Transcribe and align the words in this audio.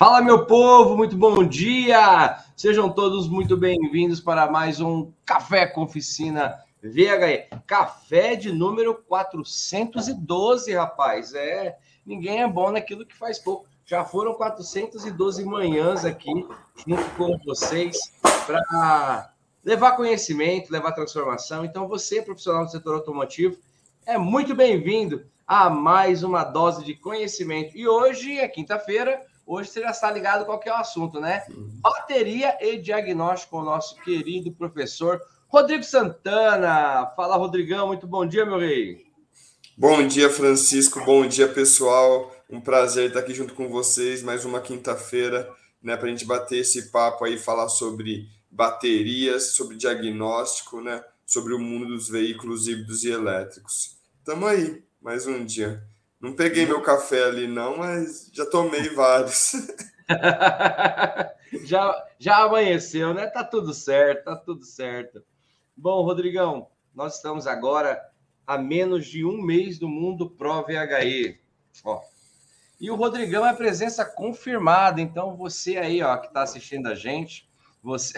Fala, 0.00 0.22
meu 0.22 0.46
povo, 0.46 0.96
muito 0.96 1.14
bom 1.14 1.44
dia! 1.46 2.42
Sejam 2.56 2.88
todos 2.88 3.28
muito 3.28 3.54
bem-vindos 3.54 4.18
para 4.18 4.50
mais 4.50 4.80
um 4.80 5.12
Café 5.26 5.66
com 5.66 5.82
Oficina 5.82 6.58
VHE. 6.82 7.50
Café 7.66 8.34
de 8.34 8.50
número 8.50 8.94
412, 8.94 10.72
rapaz. 10.72 11.34
É, 11.34 11.76
ninguém 12.06 12.40
é 12.40 12.48
bom 12.48 12.70
naquilo 12.70 13.04
que 13.04 13.14
faz 13.14 13.38
pouco. 13.38 13.66
Já 13.84 14.02
foram 14.02 14.32
412 14.32 15.44
manhãs 15.44 16.06
aqui 16.06 16.48
junto 16.86 17.04
com 17.18 17.36
vocês 17.44 17.98
para 18.46 19.34
levar 19.62 19.96
conhecimento, 19.96 20.72
levar 20.72 20.92
transformação. 20.92 21.62
Então, 21.62 21.86
você, 21.86 22.22
profissional 22.22 22.64
do 22.64 22.70
setor 22.70 22.94
automotivo, 22.94 23.58
é 24.06 24.16
muito 24.16 24.54
bem-vindo 24.54 25.26
a 25.46 25.68
mais 25.68 26.22
uma 26.22 26.42
dose 26.42 26.86
de 26.86 26.94
conhecimento. 26.94 27.76
E 27.76 27.86
hoje 27.86 28.38
é 28.38 28.48
quinta-feira, 28.48 29.20
Hoje 29.52 29.68
você 29.68 29.80
já 29.80 29.90
está 29.90 30.08
ligado 30.12 30.44
qual 30.44 30.62
é 30.64 30.70
o 30.70 30.76
assunto, 30.76 31.20
né? 31.20 31.42
Bateria 31.80 32.56
e 32.60 32.78
diagnóstico 32.78 33.56
com 33.56 33.62
o 33.62 33.64
nosso 33.64 33.96
querido 33.96 34.52
professor 34.52 35.20
Rodrigo 35.48 35.82
Santana. 35.82 37.12
Fala, 37.16 37.34
Rodrigão, 37.34 37.88
muito 37.88 38.06
bom 38.06 38.24
dia, 38.24 38.46
meu 38.46 38.60
rei. 38.60 39.04
Bom 39.76 40.06
dia, 40.06 40.30
Francisco. 40.30 41.04
Bom 41.04 41.26
dia, 41.26 41.48
pessoal. 41.48 42.32
Um 42.48 42.60
prazer 42.60 43.08
estar 43.08 43.18
aqui 43.18 43.34
junto 43.34 43.52
com 43.54 43.68
vocês 43.68 44.22
mais 44.22 44.44
uma 44.44 44.60
quinta-feira, 44.60 45.52
né, 45.82 45.96
para 45.96 46.06
a 46.06 46.10
gente 46.10 46.24
bater 46.24 46.58
esse 46.58 46.92
papo 46.92 47.24
aí, 47.24 47.36
falar 47.36 47.68
sobre 47.68 48.28
baterias, 48.48 49.56
sobre 49.56 49.76
diagnóstico, 49.76 50.80
né, 50.80 51.02
sobre 51.26 51.54
o 51.54 51.58
mundo 51.58 51.86
dos 51.86 52.08
veículos 52.08 52.68
híbridos 52.68 53.02
e 53.02 53.10
elétricos. 53.10 53.96
Tamo 54.24 54.46
aí, 54.46 54.84
mais 55.02 55.26
um 55.26 55.44
dia. 55.44 55.82
Não 56.20 56.34
peguei 56.34 56.66
meu 56.66 56.82
café 56.82 57.24
ali, 57.24 57.46
não, 57.46 57.78
mas 57.78 58.30
já 58.32 58.44
tomei 58.44 58.90
vários. 58.90 59.52
já, 61.64 62.06
já 62.18 62.44
amanheceu, 62.44 63.14
né? 63.14 63.26
Tá 63.26 63.42
tudo 63.42 63.72
certo, 63.72 64.24
tá 64.24 64.36
tudo 64.36 64.62
certo. 64.64 65.22
Bom, 65.74 66.02
Rodrigão, 66.02 66.68
nós 66.94 67.16
estamos 67.16 67.46
agora 67.46 67.98
a 68.46 68.58
menos 68.58 69.06
de 69.06 69.24
um 69.24 69.40
mês 69.40 69.78
do 69.78 69.88
Mundo 69.88 70.28
Pro 70.28 70.62
VHE. 70.62 71.40
Ó. 71.84 72.02
E 72.78 72.90
o 72.90 72.96
Rodrigão 72.96 73.46
é 73.46 73.54
presença 73.54 74.04
confirmada, 74.04 75.00
então 75.00 75.36
você 75.36 75.78
aí, 75.78 76.02
ó, 76.02 76.16
que 76.18 76.26
está 76.26 76.42
assistindo 76.42 76.88
a 76.88 76.94
gente, 76.94 77.48
você, 77.82 78.14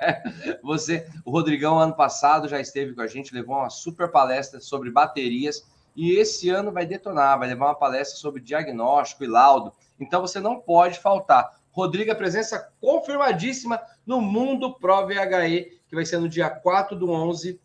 você, 0.62 1.06
o 1.22 1.30
Rodrigão 1.30 1.78
ano 1.78 1.94
passado 1.94 2.48
já 2.48 2.58
esteve 2.58 2.94
com 2.94 3.02
a 3.02 3.06
gente, 3.06 3.34
levou 3.34 3.56
uma 3.56 3.68
super 3.68 4.10
palestra 4.10 4.58
sobre 4.58 4.90
baterias 4.90 5.66
e 5.96 6.12
esse 6.12 6.50
ano 6.50 6.70
vai 6.70 6.84
detonar, 6.84 7.38
vai 7.38 7.48
levar 7.48 7.66
uma 7.66 7.74
palestra 7.74 8.18
sobre 8.18 8.42
diagnóstico 8.42 9.24
e 9.24 9.26
laudo. 9.26 9.72
Então 9.98 10.20
você 10.20 10.38
não 10.38 10.60
pode 10.60 11.00
faltar. 11.00 11.58
Rodrigo, 11.72 12.12
a 12.12 12.14
presença 12.14 12.70
confirmadíssima 12.80 13.80
no 14.06 14.20
Mundo 14.20 14.74
Pro 14.74 15.06
VHE, 15.06 15.80
que 15.88 15.94
vai 15.94 16.04
ser 16.04 16.18
no 16.18 16.28
dia 16.28 16.50
4 16.50 16.96
do 16.96 17.10
11, 17.10 17.58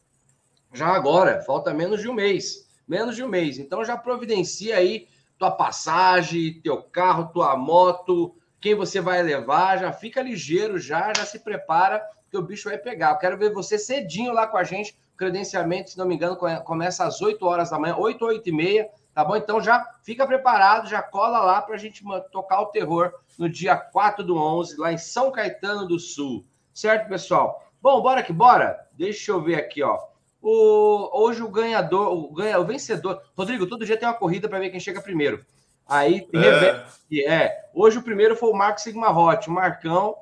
já 0.73 0.87
agora, 0.87 1.41
falta 1.41 1.73
menos 1.73 2.01
de 2.01 2.07
um 2.07 2.13
mês. 2.13 2.69
Menos 2.87 3.15
de 3.15 3.23
um 3.23 3.27
mês. 3.27 3.59
Então 3.59 3.83
já 3.83 3.97
providencia 3.97 4.77
aí 4.77 5.07
tua 5.37 5.51
passagem, 5.51 6.61
teu 6.61 6.81
carro, 6.81 7.31
tua 7.33 7.57
moto, 7.57 8.35
quem 8.59 8.75
você 8.75 9.01
vai 9.01 9.21
levar, 9.23 9.79
já 9.79 9.91
fica 9.91 10.21
ligeiro, 10.21 10.77
já, 10.77 11.11
já 11.15 11.25
se 11.25 11.39
prepara, 11.39 12.01
que 12.29 12.37
o 12.37 12.43
bicho 12.43 12.69
vai 12.69 12.77
pegar. 12.77 13.11
Eu 13.11 13.17
quero 13.17 13.37
ver 13.37 13.51
você 13.51 13.77
cedinho 13.77 14.31
lá 14.31 14.45
com 14.45 14.57
a 14.57 14.63
gente 14.63 14.95
credenciamento, 15.21 15.91
se 15.91 15.97
não 15.99 16.07
me 16.07 16.15
engano, 16.15 16.35
começa 16.35 17.05
às 17.05 17.21
8 17.21 17.45
horas 17.45 17.69
da 17.69 17.77
manhã, 17.77 17.95
8, 17.95 18.25
8 18.25 18.49
e 18.49 18.51
meia, 18.51 18.89
tá 19.13 19.23
bom? 19.23 19.35
Então 19.35 19.61
já 19.61 19.85
fica 20.03 20.25
preparado, 20.25 20.89
já 20.89 20.99
cola 20.99 21.39
lá 21.41 21.61
para 21.61 21.75
a 21.75 21.77
gente 21.77 22.03
tocar 22.31 22.61
o 22.61 22.65
terror 22.67 23.13
no 23.37 23.47
dia 23.47 23.75
4 23.77 24.23
do 24.23 24.35
11, 24.35 24.77
lá 24.77 24.91
em 24.91 24.97
São 24.97 25.31
Caetano 25.31 25.87
do 25.87 25.99
Sul. 25.99 26.43
Certo, 26.73 27.07
pessoal? 27.07 27.63
Bom, 27.79 28.01
bora 28.01 28.23
que 28.23 28.33
bora? 28.33 28.87
Deixa 28.93 29.31
eu 29.31 29.39
ver 29.39 29.59
aqui, 29.59 29.83
ó. 29.83 29.99
O, 30.41 31.21
hoje 31.21 31.43
o 31.43 31.49
ganhador, 31.49 32.11
o, 32.11 32.33
ganha, 32.33 32.59
o 32.59 32.65
vencedor. 32.65 33.21
Rodrigo, 33.37 33.67
todo 33.67 33.85
dia 33.85 33.97
tem 33.97 34.07
uma 34.07 34.15
corrida 34.15 34.49
para 34.49 34.57
ver 34.57 34.71
quem 34.71 34.79
chega 34.79 35.01
primeiro. 35.01 35.45
Aí, 35.87 36.27
é. 36.33 37.31
é. 37.31 37.69
Hoje 37.75 37.99
o 37.99 38.03
primeiro 38.03 38.35
foi 38.35 38.49
o 38.49 38.57
Marco 38.57 38.81
Sigma 38.81 39.15
Hot. 39.15 39.47
O 39.47 39.53
Marcão 39.53 40.15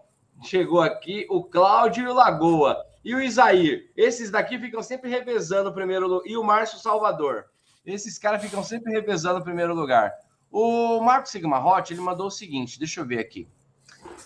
chegou 0.44 0.82
aqui, 0.82 1.26
o 1.30 1.42
Cláudio 1.42 2.04
e 2.04 2.08
o 2.10 2.14
Lagoa 2.14 2.89
e 3.04 3.16
o 3.16 3.22
Isair. 3.22 3.92
Esses 3.96 4.30
daqui 4.30 4.58
ficam 4.60 4.82
sempre 4.82 5.10
revezando 5.10 5.70
o 5.70 5.74
primeiro 5.74 6.08
lugar. 6.08 6.28
E 6.30 6.38
o 6.38 6.44
Márcio 6.44 6.80
Salvador. 6.80 7.46
Esses 7.86 8.18
caras 8.18 8.42
ficam 8.42 8.64
sempre 8.64 8.92
revezando 8.92 9.40
o 9.40 9.44
primeiro 9.44 9.74
lugar. 9.74 10.14
O 10.52 11.00
Marco 11.02 11.30
Sigma 11.30 11.64
Hot, 11.64 11.94
ele 11.94 12.02
mandou 12.02 12.28
o 12.28 12.32
seguinte, 12.32 12.80
deixa 12.80 13.02
eu 13.02 13.06
ver 13.06 13.20
aqui. 13.20 13.48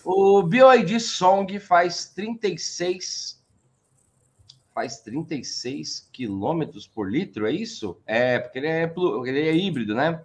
O 0.04 0.42
BioID 0.42 0.98
Song 1.00 1.58
faz 1.58 2.06
36 2.06 3.42
faz 4.74 4.98
36 5.02 6.10
quilômetros 6.12 6.84
por 6.84 7.08
litro, 7.08 7.46
é 7.46 7.52
isso? 7.52 7.96
É, 8.04 8.40
porque 8.40 8.58
ele 8.58 8.66
é, 8.66 8.92
ele 9.24 9.48
é 9.48 9.54
híbrido, 9.54 9.94
né? 9.94 10.20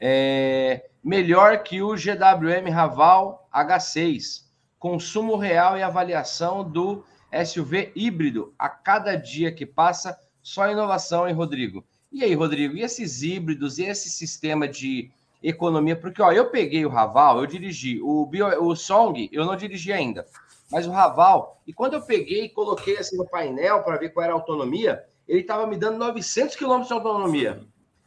É, 0.00 0.90
melhor 1.02 1.62
que 1.62 1.80
o 1.80 1.94
GWM 1.94 2.68
Raval 2.72 3.48
H6. 3.54 4.44
Consumo 4.80 5.36
real 5.36 5.78
e 5.78 5.82
avaliação 5.82 6.68
do 6.68 7.04
SUV 7.42 7.92
híbrido. 7.96 8.54
A 8.58 8.68
cada 8.68 9.16
dia 9.16 9.50
que 9.50 9.64
passa, 9.64 10.18
só 10.42 10.70
inovação, 10.70 11.26
hein, 11.26 11.34
Rodrigo? 11.34 11.84
E 12.12 12.22
aí, 12.22 12.34
Rodrigo, 12.34 12.76
e 12.76 12.82
esses 12.82 13.22
híbridos, 13.22 13.78
e 13.78 13.84
esse 13.84 14.08
sistema 14.08 14.68
de 14.68 15.10
economia? 15.42 15.96
Porque, 15.96 16.22
ó, 16.22 16.30
eu 16.30 16.50
peguei 16.50 16.84
o 16.84 16.90
Raval, 16.90 17.40
eu 17.40 17.46
dirigi. 17.46 18.00
O, 18.02 18.24
Bio, 18.26 18.46
o 18.62 18.76
Song, 18.76 19.28
eu 19.32 19.44
não 19.44 19.56
dirigi 19.56 19.92
ainda. 19.92 20.26
Mas 20.70 20.86
o 20.86 20.90
Raval, 20.90 21.60
e 21.66 21.72
quando 21.72 21.94
eu 21.94 22.02
peguei 22.02 22.44
e 22.44 22.48
coloquei 22.48 22.98
assim 22.98 23.16
no 23.16 23.28
painel 23.28 23.82
para 23.82 23.96
ver 23.96 24.10
qual 24.10 24.24
era 24.24 24.32
a 24.32 24.36
autonomia, 24.36 25.04
ele 25.26 25.40
estava 25.40 25.66
me 25.66 25.76
dando 25.76 25.98
900 25.98 26.54
km 26.54 26.82
de 26.82 26.92
autonomia. 26.92 27.64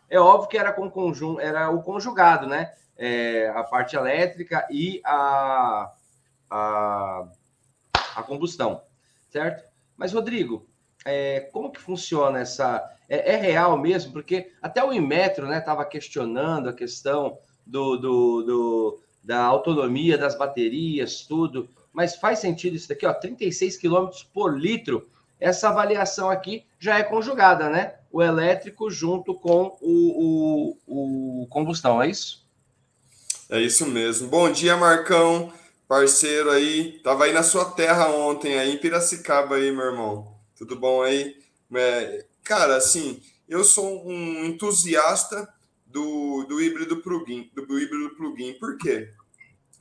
É 0.09 0.19
óbvio 0.19 0.49
que 0.49 0.57
era, 0.57 0.71
com 0.71 0.89
conjun, 0.89 1.39
era 1.39 1.69
o 1.69 1.81
conjugado, 1.81 2.47
né? 2.47 2.73
É, 2.97 3.51
a 3.55 3.63
parte 3.63 3.95
elétrica 3.95 4.65
e 4.71 5.01
a, 5.03 5.91
a, 6.49 7.27
a 8.15 8.23
combustão 8.23 8.81
certo? 9.37 9.63
Mas, 9.95 10.13
Rodrigo, 10.13 10.67
é, 11.05 11.41
como 11.51 11.71
que 11.71 11.79
funciona 11.79 12.39
essa. 12.39 12.83
É, 13.07 13.33
é, 13.33 13.35
real 13.37 13.77
mesmo? 13.77 14.11
Porque 14.11 14.51
até 14.61 14.83
o 14.83 14.91
Inmetro 14.91 15.51
estava 15.53 15.83
né, 15.83 15.89
questionando 15.89 16.67
a 16.67 16.73
questão 16.73 17.37
do, 17.65 17.95
do, 17.97 18.41
do, 18.41 18.99
da 19.23 19.43
autonomia 19.43 20.17
das 20.17 20.35
baterias, 20.35 21.21
tudo. 21.21 21.69
Mas 21.93 22.15
faz 22.15 22.39
sentido 22.39 22.75
isso 22.75 22.89
daqui, 22.89 23.05
ó, 23.05 23.13
36 23.13 23.77
km 23.77 24.09
por 24.33 24.59
litro. 24.59 25.07
Essa 25.39 25.69
avaliação 25.69 26.29
aqui 26.29 26.65
já 26.79 26.97
é 26.97 27.03
conjugada, 27.03 27.69
né? 27.69 27.93
O 28.11 28.23
elétrico 28.23 28.89
junto 28.89 29.35
com 29.35 29.77
o, 29.79 30.75
o, 30.87 31.43
o 31.43 31.47
combustão, 31.47 32.01
é 32.01 32.09
isso? 32.09 32.45
É 33.49 33.61
isso 33.61 33.85
mesmo. 33.85 34.27
Bom 34.27 34.51
dia, 34.51 34.75
Marcão 34.75 35.53
parceiro 35.87 36.51
aí, 36.51 36.99
tava 36.99 37.25
aí 37.25 37.33
na 37.33 37.43
sua 37.43 37.65
terra 37.71 38.07
ontem 38.09 38.59
aí 38.59 38.73
em 38.73 38.77
Piracicaba 38.77 39.55
aí, 39.55 39.71
meu 39.71 39.85
irmão. 39.85 40.35
Tudo 40.55 40.75
bom 40.75 41.01
aí? 41.01 41.37
É, 41.73 42.25
cara, 42.43 42.75
assim, 42.75 43.21
eu 43.47 43.63
sou 43.63 44.05
um 44.05 44.45
entusiasta 44.45 45.47
do, 45.85 46.43
do 46.43 46.61
híbrido 46.61 46.97
plugin, 46.97 47.49
do 47.53 47.79
híbrido 47.79 48.15
plugin. 48.15 48.53
Por 48.59 48.77
quê? 48.77 49.11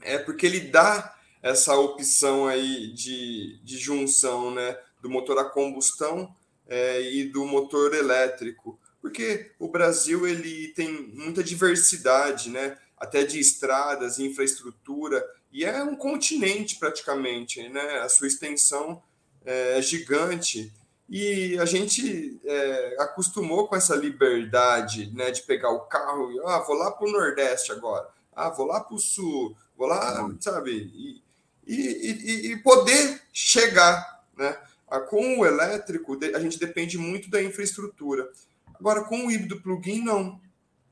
É 0.00 0.18
porque 0.18 0.46
ele 0.46 0.60
dá 0.60 1.16
essa 1.42 1.74
opção 1.74 2.46
aí 2.46 2.92
de, 2.92 3.60
de 3.62 3.78
junção, 3.78 4.52
né, 4.52 4.78
do 5.00 5.10
motor 5.10 5.38
a 5.38 5.44
combustão 5.44 6.34
é, 6.68 7.00
e 7.02 7.24
do 7.24 7.44
motor 7.44 7.94
elétrico. 7.94 8.78
Porque 9.00 9.52
o 9.58 9.68
Brasil 9.68 10.26
ele 10.26 10.68
tem 10.68 10.90
muita 11.14 11.42
diversidade, 11.42 12.50
né? 12.50 12.76
Até 12.98 13.24
de 13.24 13.38
estradas, 13.38 14.18
infraestrutura 14.18 15.24
e 15.56 15.64
é 15.64 15.82
um 15.82 15.96
continente 15.96 16.76
praticamente, 16.76 17.66
né? 17.70 18.00
A 18.00 18.10
sua 18.10 18.26
extensão 18.26 19.02
é 19.42 19.80
gigante 19.80 20.70
e 21.08 21.58
a 21.58 21.64
gente 21.64 22.38
é, 22.44 22.96
acostumou 23.00 23.66
com 23.66 23.74
essa 23.74 23.96
liberdade, 23.96 25.10
né? 25.14 25.30
De 25.30 25.40
pegar 25.44 25.70
o 25.70 25.86
carro 25.86 26.30
e 26.30 26.38
ah, 26.44 26.58
vou 26.58 26.76
lá 26.76 26.90
para 26.90 27.08
o 27.08 27.10
Nordeste 27.10 27.72
agora, 27.72 28.06
ah, 28.34 28.50
vou 28.50 28.66
lá 28.66 28.80
para 28.80 28.94
o 28.94 28.98
Sul, 28.98 29.56
vou 29.78 29.86
lá, 29.86 30.30
sabe? 30.40 30.72
E, 30.72 31.22
e, 31.66 32.52
e, 32.52 32.56
poder 32.58 33.22
chegar, 33.32 34.26
né? 34.36 34.58
Ah, 34.86 35.00
com 35.00 35.38
o 35.38 35.46
elétrico, 35.46 36.18
a 36.34 36.38
gente 36.38 36.58
depende 36.58 36.98
muito 36.98 37.30
da 37.30 37.42
infraestrutura. 37.42 38.30
Agora, 38.78 39.04
com 39.04 39.24
o 39.24 39.30
híbrido 39.30 39.62
plug-in, 39.62 40.04
não. 40.04 40.38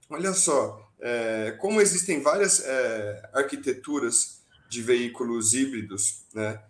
Olha 0.09 0.33
só, 0.33 0.91
é, 0.99 1.55
como 1.61 1.83
existem 1.83 2.23
várias 2.23 2.61
é, 2.61 3.29
arquiteturas 3.35 4.43
de 4.75 4.83
veículos 4.83 5.55
híbridos, 5.55 6.23
né? 6.35 6.61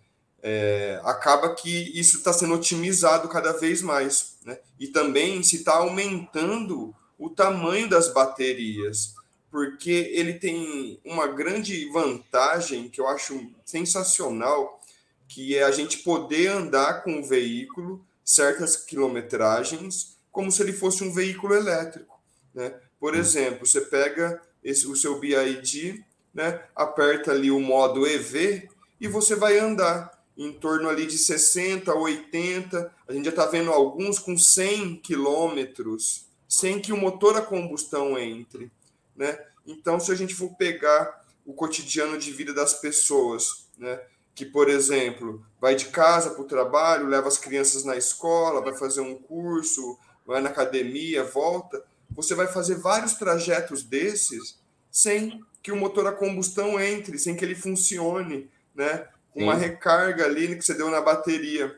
É, 0.41 1.01
acaba 1.03 1.55
que 1.55 1.99
isso 1.99 2.17
está 2.17 2.31
sendo 2.31 2.53
otimizado 2.53 3.27
cada 3.27 3.51
vez 3.51 3.81
mais, 3.81 4.37
né? 4.45 4.59
E 4.79 4.87
também 4.87 5.41
se 5.41 5.57
está 5.57 5.77
aumentando 5.77 6.95
o 7.17 7.29
tamanho 7.29 7.89
das 7.89 8.13
baterias, 8.13 9.15
porque 9.49 10.11
ele 10.13 10.35
tem 10.35 10.99
uma 11.03 11.27
grande 11.27 11.89
vantagem 11.89 12.89
que 12.89 13.01
eu 13.01 13.07
acho 13.07 13.49
sensacional, 13.65 14.79
que 15.27 15.57
é 15.57 15.63
a 15.63 15.71
gente 15.71 15.99
poder 15.99 16.49
andar 16.49 17.03
com 17.03 17.19
o 17.19 17.25
veículo 17.25 18.05
certas 18.23 18.77
quilometragens 18.77 20.15
como 20.31 20.51
se 20.51 20.61
ele 20.61 20.73
fosse 20.73 21.01
um 21.03 21.13
veículo 21.13 21.55
elétrico. 21.55 22.19
Né? 22.53 22.75
Por 22.99 23.15
exemplo, 23.15 23.65
você 23.65 23.79
pega 23.79 24.41
esse, 24.61 24.85
o 24.85 24.95
seu 24.95 25.17
BID, 25.17 26.03
né, 26.35 26.61
aperta 26.75 27.31
ali 27.31 27.49
o 27.49 27.61
modo 27.61 28.05
EV 28.05 28.67
e 28.99 29.07
você 29.07 29.35
vai 29.35 29.57
andar 29.57 30.13
em 30.37 30.51
torno 30.51 30.89
ali 30.89 31.05
de 31.05 31.17
60, 31.17 31.95
80. 31.95 32.93
A 33.07 33.13
gente 33.13 33.23
já 33.23 33.29
está 33.29 33.45
vendo 33.45 33.71
alguns 33.71 34.19
com 34.19 34.37
100 34.37 34.97
quilômetros, 34.97 36.25
sem 36.47 36.81
que 36.81 36.91
o 36.91 36.97
motor 36.97 37.37
a 37.37 37.41
combustão 37.41 38.19
entre. 38.19 38.69
Né? 39.15 39.39
Então, 39.65 39.97
se 39.97 40.11
a 40.11 40.15
gente 40.15 40.35
for 40.35 40.53
pegar 40.55 41.25
o 41.45 41.53
cotidiano 41.53 42.17
de 42.17 42.31
vida 42.31 42.53
das 42.53 42.73
pessoas, 42.73 43.67
né, 43.77 44.01
que, 44.33 44.45
por 44.45 44.67
exemplo, 44.67 45.45
vai 45.61 45.75
de 45.75 45.85
casa 45.85 46.31
para 46.31 46.41
o 46.41 46.47
trabalho, 46.47 47.07
leva 47.07 47.29
as 47.29 47.37
crianças 47.37 47.85
na 47.85 47.95
escola, 47.95 48.61
vai 48.61 48.75
fazer 48.75 48.99
um 48.99 49.15
curso, 49.15 49.97
vai 50.25 50.41
na 50.41 50.49
academia, 50.49 51.23
volta, 51.23 51.81
você 52.09 52.35
vai 52.35 52.47
fazer 52.47 52.75
vários 52.75 53.13
trajetos 53.13 53.83
desses 53.83 54.59
sem 54.91 55.41
que 55.65 55.71
o 55.71 55.75
motor 55.75 56.05
a 56.05 56.11
combustão 56.11 56.79
entre, 56.79 57.17
sem 57.17 57.35
que 57.35 57.43
ele 57.43 57.55
funcione, 57.55 58.47
né? 58.75 59.07
Uma 59.33 59.55
recarga 59.55 60.23
ali 60.23 60.55
que 60.55 60.61
você 60.61 60.75
deu 60.75 60.91
na 60.91 61.01
bateria. 61.01 61.75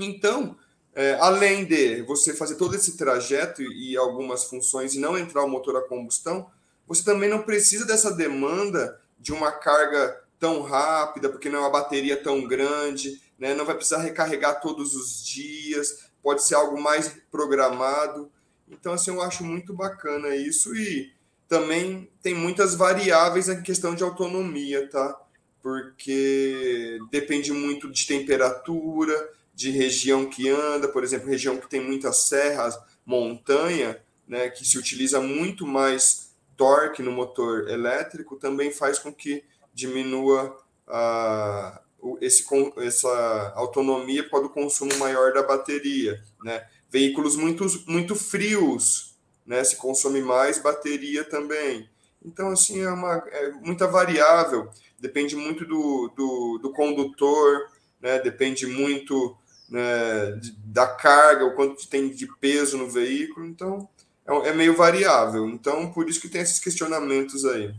Então, 0.00 0.56
é, 0.92 1.14
além 1.20 1.64
de 1.64 2.02
você 2.02 2.34
fazer 2.34 2.56
todo 2.56 2.74
esse 2.74 2.96
trajeto 2.96 3.62
e 3.62 3.96
algumas 3.96 4.46
funções 4.46 4.96
e 4.96 4.98
não 4.98 5.16
entrar 5.16 5.44
o 5.44 5.48
motor 5.48 5.76
a 5.76 5.82
combustão, 5.82 6.50
você 6.88 7.04
também 7.04 7.30
não 7.30 7.42
precisa 7.42 7.86
dessa 7.86 8.12
demanda 8.12 9.00
de 9.16 9.32
uma 9.32 9.52
carga 9.52 10.20
tão 10.40 10.62
rápida, 10.62 11.28
porque 11.28 11.48
não 11.48 11.60
é 11.60 11.62
uma 11.62 11.70
bateria 11.70 12.20
tão 12.20 12.44
grande, 12.44 13.22
né? 13.38 13.54
não 13.54 13.64
vai 13.64 13.76
precisar 13.76 13.98
recarregar 13.98 14.60
todos 14.60 14.96
os 14.96 15.24
dias, 15.24 16.10
pode 16.20 16.42
ser 16.42 16.56
algo 16.56 16.80
mais 16.80 17.14
programado. 17.30 18.28
Então, 18.68 18.92
assim, 18.92 19.12
eu 19.12 19.22
acho 19.22 19.44
muito 19.44 19.72
bacana 19.72 20.34
isso 20.34 20.74
e 20.74 21.14
também 21.48 22.10
tem 22.22 22.34
muitas 22.34 22.74
variáveis 22.74 23.48
em 23.48 23.62
questão 23.62 23.94
de 23.94 24.02
autonomia, 24.02 24.88
tá? 24.88 25.20
Porque 25.62 26.98
depende 27.10 27.52
muito 27.52 27.90
de 27.90 28.06
temperatura, 28.06 29.30
de 29.54 29.70
região 29.70 30.26
que 30.26 30.48
anda, 30.48 30.88
por 30.88 31.04
exemplo, 31.04 31.28
região 31.28 31.56
que 31.56 31.68
tem 31.68 31.80
muitas 31.80 32.28
serras, 32.28 32.78
montanha, 33.06 34.00
né, 34.26 34.48
que 34.48 34.64
se 34.64 34.78
utiliza 34.78 35.20
muito 35.20 35.66
mais 35.66 36.34
torque 36.56 37.02
no 37.02 37.12
motor 37.12 37.68
elétrico, 37.68 38.36
também 38.36 38.72
faz 38.72 38.98
com 38.98 39.12
que 39.12 39.44
diminua 39.72 40.56
a, 40.86 41.80
esse, 42.20 42.44
essa 42.78 43.52
autonomia 43.56 44.28
para 44.28 44.46
o 44.46 44.50
consumo 44.50 44.96
maior 44.96 45.32
da 45.32 45.42
bateria. 45.42 46.22
Né? 46.42 46.66
Veículos 46.90 47.36
muito, 47.36 47.66
muito 47.86 48.14
frios, 48.14 49.13
né? 49.46 49.62
se 49.64 49.76
consome 49.76 50.20
mais 50.20 50.58
bateria 50.58 51.24
também. 51.24 51.88
Então, 52.24 52.48
assim, 52.48 52.80
é, 52.82 52.88
uma, 52.88 53.16
é 53.28 53.50
muita 53.52 53.86
variável, 53.86 54.70
depende 54.98 55.36
muito 55.36 55.64
do, 55.66 56.12
do, 56.16 56.58
do 56.62 56.72
condutor, 56.72 57.70
né? 58.00 58.18
depende 58.18 58.66
muito 58.66 59.36
né, 59.68 60.40
da 60.64 60.86
carga, 60.86 61.44
o 61.44 61.54
quanto 61.54 61.88
tem 61.88 62.08
de 62.08 62.26
peso 62.38 62.78
no 62.78 62.88
veículo, 62.88 63.46
então 63.46 63.88
é, 64.26 64.48
é 64.48 64.52
meio 64.54 64.74
variável. 64.74 65.48
Então, 65.48 65.92
por 65.92 66.08
isso 66.08 66.20
que 66.20 66.28
tem 66.28 66.40
esses 66.40 66.58
questionamentos 66.58 67.44
aí. 67.44 67.74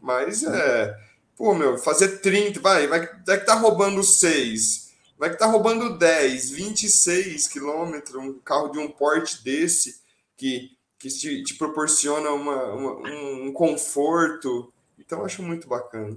Mas 0.00 0.42
é 0.42 0.96
Pô, 1.36 1.52
meu, 1.52 1.76
fazer 1.76 2.20
30, 2.20 2.60
vai, 2.60 2.86
vai, 2.86 3.08
vai 3.26 3.40
que 3.40 3.46
tá 3.46 3.54
roubando 3.54 4.04
6, 4.04 4.92
vai 5.18 5.30
que 5.30 5.38
tá 5.38 5.46
roubando 5.46 5.98
10, 5.98 6.50
26 6.50 7.48
quilômetros, 7.48 8.14
um 8.14 8.38
carro 8.38 8.68
de 8.68 8.78
um 8.78 8.88
porte 8.88 9.42
desse 9.42 10.00
que, 10.36 10.73
que 11.04 11.08
te, 11.10 11.42
te 11.42 11.54
proporciona 11.56 12.30
uma, 12.30 12.64
uma, 12.72 12.92
um 13.08 13.52
conforto. 13.52 14.72
Então, 14.98 15.22
acho 15.22 15.42
muito 15.42 15.68
bacana. 15.68 16.16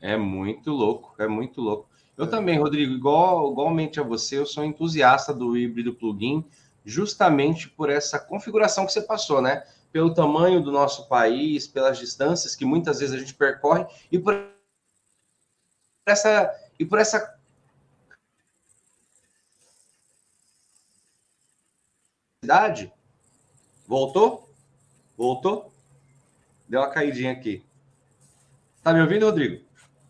É 0.00 0.16
muito 0.16 0.70
louco, 0.70 1.12
é 1.18 1.26
muito 1.26 1.60
louco. 1.60 1.88
Eu 2.16 2.26
é. 2.26 2.28
também, 2.28 2.56
Rodrigo, 2.56 2.92
igual, 2.92 3.50
igualmente 3.50 3.98
a 3.98 4.04
você, 4.04 4.38
eu 4.38 4.46
sou 4.46 4.64
entusiasta 4.64 5.34
do 5.34 5.56
híbrido 5.56 5.92
plug-in, 5.92 6.44
justamente 6.84 7.68
por 7.68 7.90
essa 7.90 8.20
configuração 8.20 8.86
que 8.86 8.92
você 8.92 9.02
passou, 9.02 9.42
né? 9.42 9.64
pelo 9.92 10.14
tamanho 10.14 10.62
do 10.62 10.70
nosso 10.70 11.08
país, 11.08 11.66
pelas 11.66 11.98
distâncias 11.98 12.54
que 12.54 12.64
muitas 12.64 13.00
vezes 13.00 13.12
a 13.12 13.18
gente 13.18 13.34
percorre 13.34 13.84
e 14.12 14.20
por 14.20 14.54
essa 16.06 16.54
e 16.78 16.84
por 16.84 17.00
essa 17.00 17.36
cidade. 22.40 22.92
Voltou? 23.90 24.48
Voltou? 25.18 25.72
Deu 26.68 26.78
uma 26.78 26.90
caidinha 26.90 27.32
aqui. 27.32 27.60
Tá 28.84 28.94
me 28.94 29.00
ouvindo, 29.00 29.26
Rodrigo? 29.26 29.64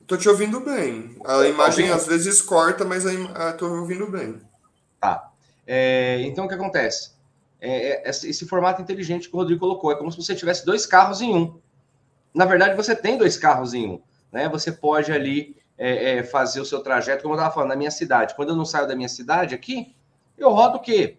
Tô 0.06 0.18
te 0.18 0.28
ouvindo 0.28 0.60
bem. 0.60 1.16
A 1.24 1.38
tá 1.38 1.48
imagem 1.48 1.88
às 1.88 2.06
vezes 2.06 2.42
corta, 2.42 2.84
mas 2.84 3.06
a, 3.06 3.54
tô 3.54 3.66
ouvindo 3.80 4.06
bem. 4.06 4.38
Tá. 5.00 5.32
É, 5.66 6.20
então 6.26 6.44
o 6.44 6.48
que 6.48 6.52
acontece? 6.52 7.12
É, 7.58 8.06
é 8.06 8.10
esse 8.10 8.46
formato 8.46 8.82
inteligente 8.82 9.30
que 9.30 9.34
o 9.34 9.38
Rodrigo 9.38 9.60
colocou. 9.60 9.90
É 9.90 9.96
como 9.96 10.12
se 10.12 10.18
você 10.18 10.34
tivesse 10.34 10.66
dois 10.66 10.84
carros 10.84 11.22
em 11.22 11.34
um. 11.34 11.58
Na 12.34 12.44
verdade, 12.44 12.76
você 12.76 12.94
tem 12.94 13.16
dois 13.16 13.38
carros 13.38 13.72
em 13.72 13.92
um. 13.92 14.02
Né? 14.30 14.46
Você 14.50 14.70
pode 14.70 15.10
ali 15.10 15.56
é, 15.78 16.18
é, 16.18 16.22
fazer 16.22 16.60
o 16.60 16.66
seu 16.66 16.80
trajeto, 16.82 17.22
como 17.22 17.32
eu 17.32 17.38
estava 17.38 17.54
falando, 17.54 17.70
na 17.70 17.76
minha 17.76 17.90
cidade. 17.90 18.34
Quando 18.36 18.50
eu 18.50 18.56
não 18.56 18.66
saio 18.66 18.86
da 18.86 18.94
minha 18.94 19.08
cidade 19.08 19.54
aqui, 19.54 19.96
eu 20.36 20.50
rodo 20.50 20.76
o 20.76 20.80
quê? 20.80 21.16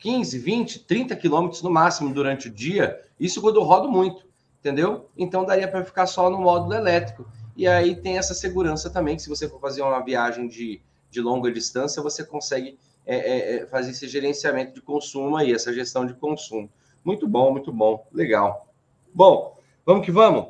15, 0.00 0.38
20, 0.38 0.84
30 0.86 1.14
quilômetros 1.14 1.62
no 1.62 1.70
máximo 1.70 2.12
durante 2.12 2.48
o 2.48 2.50
dia. 2.50 3.00
Isso 3.18 3.40
quando 3.40 3.56
eu 3.56 3.62
rodo 3.62 3.88
muito, 3.88 4.26
entendeu? 4.58 5.08
Então 5.16 5.44
daria 5.44 5.68
para 5.68 5.84
ficar 5.84 6.06
só 6.06 6.28
no 6.28 6.38
módulo 6.38 6.74
elétrico. 6.74 7.30
E 7.54 7.68
aí 7.68 7.94
tem 7.94 8.16
essa 8.16 8.32
segurança 8.32 8.88
também, 8.88 9.16
que 9.16 9.22
se 9.22 9.28
você 9.28 9.48
for 9.48 9.60
fazer 9.60 9.82
uma 9.82 10.02
viagem 10.02 10.48
de, 10.48 10.80
de 11.10 11.20
longa 11.20 11.52
distância, 11.52 12.02
você 12.02 12.24
consegue 12.24 12.78
é, 13.04 13.16
é, 13.16 13.56
é, 13.56 13.66
fazer 13.66 13.90
esse 13.90 14.08
gerenciamento 14.08 14.74
de 14.74 14.80
consumo 14.80 15.36
aí, 15.36 15.52
essa 15.52 15.72
gestão 15.72 16.06
de 16.06 16.14
consumo. 16.14 16.70
Muito 17.04 17.28
bom, 17.28 17.52
muito 17.52 17.70
bom, 17.70 18.06
legal. 18.12 18.72
Bom, 19.14 19.58
vamos 19.84 20.04
que 20.04 20.10
vamos. 20.10 20.46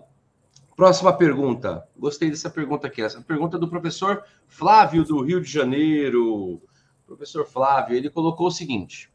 Próxima 0.77 1.13
pergunta. 1.13 1.87
Gostei 1.97 2.31
dessa 2.31 2.49
pergunta 2.49 2.87
aqui. 2.87 3.03
Essa 3.03 3.21
pergunta 3.21 3.57
é 3.57 3.61
do 3.61 3.69
professor 3.69 4.25
Flávio 4.47 5.05
do 5.05 5.21
Rio 5.23 5.41
de 5.41 5.51
Janeiro. 5.51 6.61
Professor 7.07 7.45
Flávio, 7.45 7.97
ele 7.97 8.09
colocou 8.09 8.47
o 8.47 8.51
seguinte: 8.53 9.11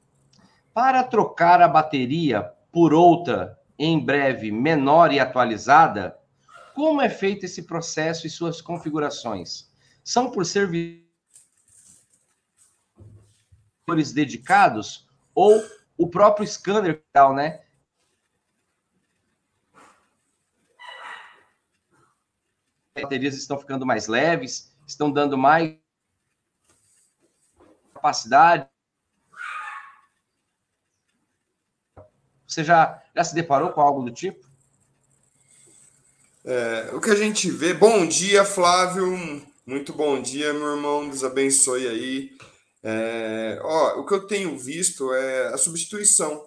para 0.76 1.06
trocar 1.06 1.62
a 1.62 1.70
bateria 1.70 2.52
por 2.70 2.94
outra 2.94 3.58
em 3.80 3.98
breve 3.98 4.52
menor 4.52 5.14
e 5.14 5.22
atualizada, 5.22 6.20
como 6.74 7.02
é 7.02 7.10
feito 7.10 7.46
esse 7.46 7.64
processo 7.64 8.28
e 8.28 8.30
suas 8.30 8.60
configurações? 8.60 9.72
São 10.04 10.30
por 10.30 10.46
serviços 10.46 11.06
dedicados 14.14 15.08
ou 15.34 15.64
o 15.98 16.10
próprio 16.10 16.46
scanner, 16.46 17.02
né? 17.34 17.64
As 22.94 23.04
baterias 23.04 23.36
estão 23.36 23.58
ficando 23.58 23.86
mais 23.86 24.08
leves, 24.08 24.76
estão 24.86 25.10
dando 25.10 25.38
mais 25.38 25.78
capacidade. 27.94 28.75
Você 32.56 32.64
já, 32.64 33.04
já 33.14 33.22
se 33.22 33.36
deparou 33.36 33.74
com 33.74 33.82
algo 33.82 34.02
do 34.02 34.12
tipo? 34.14 34.48
É, 36.46 36.90
o 36.94 37.02
que 37.02 37.10
a 37.10 37.16
gente 37.16 37.52
vê. 37.52 37.74
Bom 37.74 38.08
dia, 38.08 38.46
Flávio. 38.46 39.06
Muito 39.66 39.92
bom 39.92 40.22
dia, 40.22 40.54
meu 40.54 40.78
irmão. 40.78 41.06
Deus 41.06 41.22
abençoe 41.22 41.86
aí. 41.86 42.32
É, 42.82 43.60
ó, 43.62 44.00
o 44.00 44.06
que 44.06 44.14
eu 44.14 44.26
tenho 44.26 44.58
visto 44.58 45.14
é 45.14 45.48
a 45.48 45.58
substituição 45.58 46.46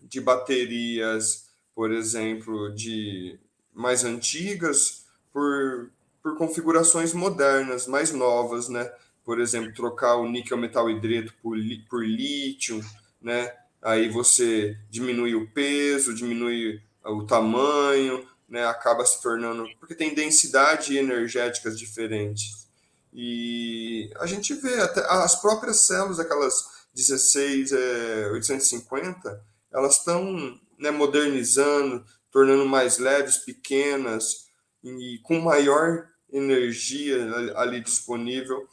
de 0.00 0.22
baterias, 0.22 1.50
por 1.74 1.92
exemplo, 1.92 2.74
de 2.74 3.38
mais 3.74 4.04
antigas 4.04 5.04
por, 5.30 5.90
por 6.22 6.38
configurações 6.38 7.12
modernas, 7.12 7.86
mais 7.86 8.10
novas, 8.10 8.70
né? 8.70 8.90
Por 9.22 9.38
exemplo, 9.38 9.74
trocar 9.74 10.16
o 10.16 10.30
níquel 10.30 10.56
metal 10.56 10.88
hidreto 10.88 11.34
por, 11.42 11.58
por 11.90 12.02
lítio, 12.02 12.82
né? 13.20 13.52
Aí 13.86 14.08
você 14.08 14.76
diminui 14.90 15.36
o 15.36 15.48
peso, 15.52 16.12
diminui 16.12 16.82
o 17.04 17.22
tamanho, 17.24 18.26
né? 18.48 18.66
Acaba 18.66 19.06
se 19.06 19.22
tornando 19.22 19.64
porque 19.78 19.94
tem 19.94 20.12
densidade 20.12 20.98
energéticas 20.98 21.78
diferentes. 21.78 22.66
E 23.14 24.10
a 24.16 24.26
gente 24.26 24.54
vê 24.54 24.80
até 24.80 25.02
as 25.08 25.40
próprias 25.40 25.82
células, 25.82 26.18
aquelas 26.18 26.88
16, 26.96 27.70
é, 27.70 28.28
850, 28.32 29.40
elas 29.72 29.98
estão 29.98 30.58
né, 30.76 30.90
modernizando, 30.90 32.04
tornando 32.32 32.66
mais 32.66 32.98
leves, 32.98 33.38
pequenas 33.38 34.48
e 34.82 35.20
com 35.22 35.38
maior 35.38 36.08
energia 36.28 37.18
ali 37.54 37.80
disponível. 37.80 38.68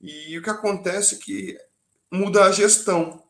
E 0.00 0.38
o 0.38 0.42
que 0.42 0.48
acontece 0.48 1.16
é 1.16 1.18
que 1.18 1.58
muda 2.10 2.44
a 2.44 2.50
gestão, 2.50 3.22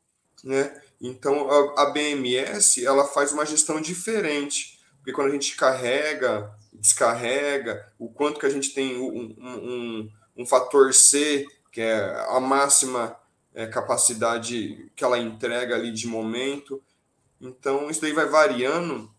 né? 0.45 0.81
Então 1.07 1.51
a, 1.77 1.91
BMS 1.91 2.83
ela 2.83 3.05
faz 3.05 3.31
uma 3.31 3.45
gestão 3.45 3.79
diferente, 3.79 4.81
porque 4.97 5.13
quando 5.13 5.29
a 5.29 5.33
gente 5.33 5.55
carrega, 5.55 6.51
descarrega, 6.73 7.93
o 7.99 8.09
quanto 8.09 8.41
que 8.41 8.47
a 8.47 8.51
gente 8.51 8.73
tem 8.73 8.97
um, 8.97 9.35
um, 9.39 10.11
um 10.35 10.47
fator 10.47 10.95
C, 10.95 11.47
que 11.71 11.83
é 11.83 12.25
a 12.31 12.41
máxima 12.41 13.15
é, 13.53 13.67
capacidade 13.67 14.91
que 14.97 15.05
ela 15.05 15.19
entrega 15.19 15.75
ali 15.75 15.93
de 15.93 16.07
momento. 16.07 16.83
Então 17.39 17.91
isso 17.91 18.01
daí 18.01 18.15
vai 18.15 18.27
variando 18.27 19.13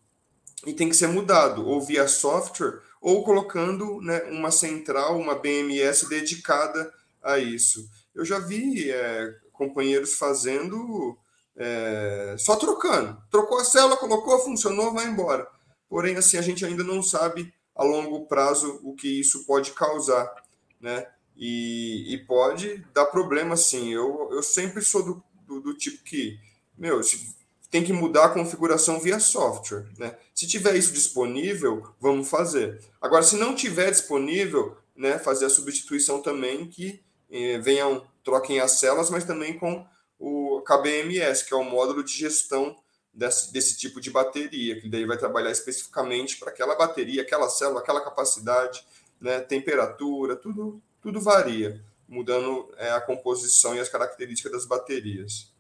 e 0.66 0.74
tem 0.74 0.90
que 0.90 0.96
ser 0.96 1.08
mudado, 1.08 1.68
ou 1.68 1.80
via 1.80 2.08
software, 2.08 2.82
ou 3.00 3.24
colocando 3.24 4.02
né, 4.02 4.24
uma 4.32 4.50
central, 4.50 5.20
uma 5.20 5.36
BMS 5.36 6.10
dedicada 6.10 6.92
a 7.22 7.38
isso. 7.38 7.88
Eu 8.16 8.26
já 8.26 8.40
vi 8.40 8.90
é, 8.90 9.36
companheiros 9.54 10.16
fazendo 10.16 11.16
é, 11.58 12.36
só 12.38 12.56
trocando. 12.56 13.18
Trocou 13.32 13.60
a 13.60 13.64
célula, 13.64 13.98
colocou, 13.98 14.40
funcionou, 14.40 14.94
vai 14.94 15.06
embora. 15.06 15.48
Porém, 15.90 16.16
assim, 16.16 16.38
a 16.38 16.42
gente 16.42 16.66
ainda 16.66 16.84
não 16.84 17.02
sabe 17.02 17.54
a 17.76 17.84
longo 17.84 18.26
prazo 18.28 18.80
o 18.84 18.96
que 18.96 19.20
isso 19.20 19.46
pode 19.46 19.72
causar, 19.72 20.34
né? 20.80 21.08
E, 21.36 22.14
e 22.14 22.18
pode 22.26 22.86
dar 22.94 23.06
problema, 23.06 23.58
sim. 23.58 23.94
Eu, 23.94 24.30
eu 24.32 24.42
sempre 24.42 24.82
sou 24.82 25.04
do, 25.04 25.24
do, 25.46 25.60
do 25.62 25.74
tipo 25.74 26.04
que, 26.04 26.40
meu, 26.78 27.04
se, 27.04 27.36
tem 27.70 27.84
que 27.84 27.92
mudar 27.92 28.26
a 28.26 28.30
configuração 28.30 29.00
via 29.00 29.20
software, 29.20 29.86
né? 29.98 30.16
Se 30.34 30.48
tiver 30.48 30.76
isso 30.76 30.94
disponível, 30.94 31.94
vamos 32.00 32.30
fazer. 32.30 32.80
Agora, 33.02 33.24
se 33.24 33.36
não 33.36 33.54
tiver 33.54 33.92
disponível, 33.92 34.78
né, 34.96 35.20
fazer 35.20 35.46
a 35.46 35.50
substituição 35.50 36.22
também 36.22 36.68
que 36.68 37.04
eh, 37.30 37.58
venham, 37.60 38.06
troquem 38.24 38.62
as 38.62 38.80
células, 38.80 39.10
mas 39.10 39.26
também 39.26 39.60
com 39.60 39.86
o 40.20 40.62
KBMS, 40.62 41.46
que 41.46 41.54
é 41.54 41.58
o 41.58 41.64
módulo 41.64 42.04
de 42.04 42.12
gestão 42.12 42.76
desse, 43.14 43.52
desse 43.52 43.78
tipo 43.78 44.02
de 44.02 44.12
bateria, 44.12 44.80
que 44.80 44.90
daí 44.90 45.06
vai 45.06 45.18
trabalhar 45.18 45.52
especificamente 45.52 46.38
para 46.38 46.50
aquela 46.50 46.76
bateria, 46.76 47.22
aquela 47.22 47.50
célula, 47.50 47.80
aquela 47.80 48.02
capacidade, 48.02 48.86
né, 49.20 49.40
temperatura, 49.40 50.36
tudo, 50.36 50.82
tudo 51.02 51.22
varia, 51.22 51.84
mudando 52.08 52.74
é, 52.78 52.92
a 52.92 53.02
composição 53.02 53.76
e 53.76 53.80
as 53.80 53.90
características 53.90 54.52
das 54.52 54.66
baterias. 54.66 55.54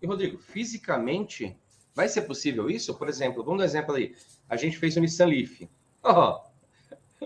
E, 0.00 0.06
Rodrigo, 0.06 0.38
fisicamente, 0.38 1.56
vai 1.94 2.08
ser 2.08 2.22
possível 2.22 2.68
isso? 2.68 2.94
Por 2.94 3.08
exemplo, 3.08 3.42
vamos 3.42 3.58
dar 3.58 3.64
um 3.64 3.66
exemplo 3.66 3.94
aí. 3.94 4.14
A 4.48 4.56
gente 4.56 4.78
fez 4.78 4.96
o 4.96 5.00
Nissan 5.00 5.26
Leaf. 5.26 5.68
Oh, 6.08 6.38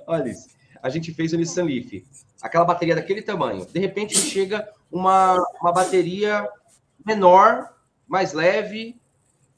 olha 0.07 0.31
isso. 0.31 0.49
A 0.83 0.89
gente 0.89 1.13
fez 1.13 1.35
o 1.35 1.37
Nissan 1.37 1.65
Leaf 1.65 2.03
aquela 2.41 2.65
bateria 2.65 2.95
daquele 2.95 3.23
tamanho. 3.23 3.67
De 3.67 3.79
repente 3.79 4.17
chega 4.17 4.69
uma, 4.91 5.37
uma 5.61 5.73
bateria 5.73 6.49
menor, 7.05 7.75
mais 8.07 8.33
leve, 8.33 9.01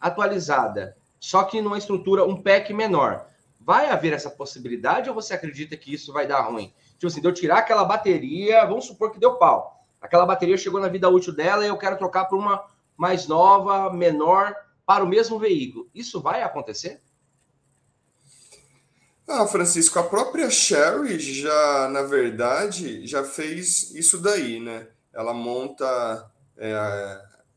atualizada, 0.01 0.97
só 1.19 1.45
que 1.45 1.61
numa 1.61 1.79
estrutura, 1.79 2.25
um 2.25 2.41
pack 2.41 2.73
menor. 2.75 3.27
Vai 3.61 3.89
haver 3.89 4.13
essa 4.13 4.29
possibilidade 4.29 5.09
ou 5.09 5.15
você 5.15 5.35
acredita 5.35 5.77
que 5.77 5.95
isso 5.95 6.13
vai 6.13 6.27
dar 6.27 6.41
ruim? 6.41 6.75
Tipo 6.95 7.07
assim, 7.07 7.21
de 7.21 7.29
eu 7.29 7.33
tirar 7.33 7.59
aquela 7.59 7.85
bateria, 7.85 8.65
vamos 8.67 8.87
supor 8.87 9.13
que 9.13 9.21
deu 9.21 9.37
pau. 9.37 9.87
Aquela 10.01 10.27
bateria 10.27 10.57
chegou 10.57 10.81
na 10.81 10.89
vida 10.89 11.09
útil 11.09 11.33
dela 11.33 11.65
e 11.65 11.69
eu 11.69 11.79
quero 11.79 11.97
trocar 11.97 12.25
para 12.25 12.37
uma 12.37 12.65
mais 12.97 13.29
nova, 13.29 13.93
menor, 13.93 14.55
para 14.85 15.05
o 15.05 15.07
mesmo 15.07 15.39
veículo. 15.39 15.89
Isso 15.95 16.21
vai 16.21 16.43
acontecer? 16.43 17.01
Ah, 19.29 19.47
Francisco, 19.47 19.99
a 19.99 20.03
própria 20.03 20.51
Sherry 20.51 21.19
já, 21.19 21.89
na 21.89 22.03
verdade, 22.03 23.07
já 23.07 23.23
fez 23.23 23.93
isso 23.95 24.19
daí, 24.19 24.59
né? 24.59 24.89
Ela 25.13 25.33
monta 25.33 26.31
é, 26.57 26.75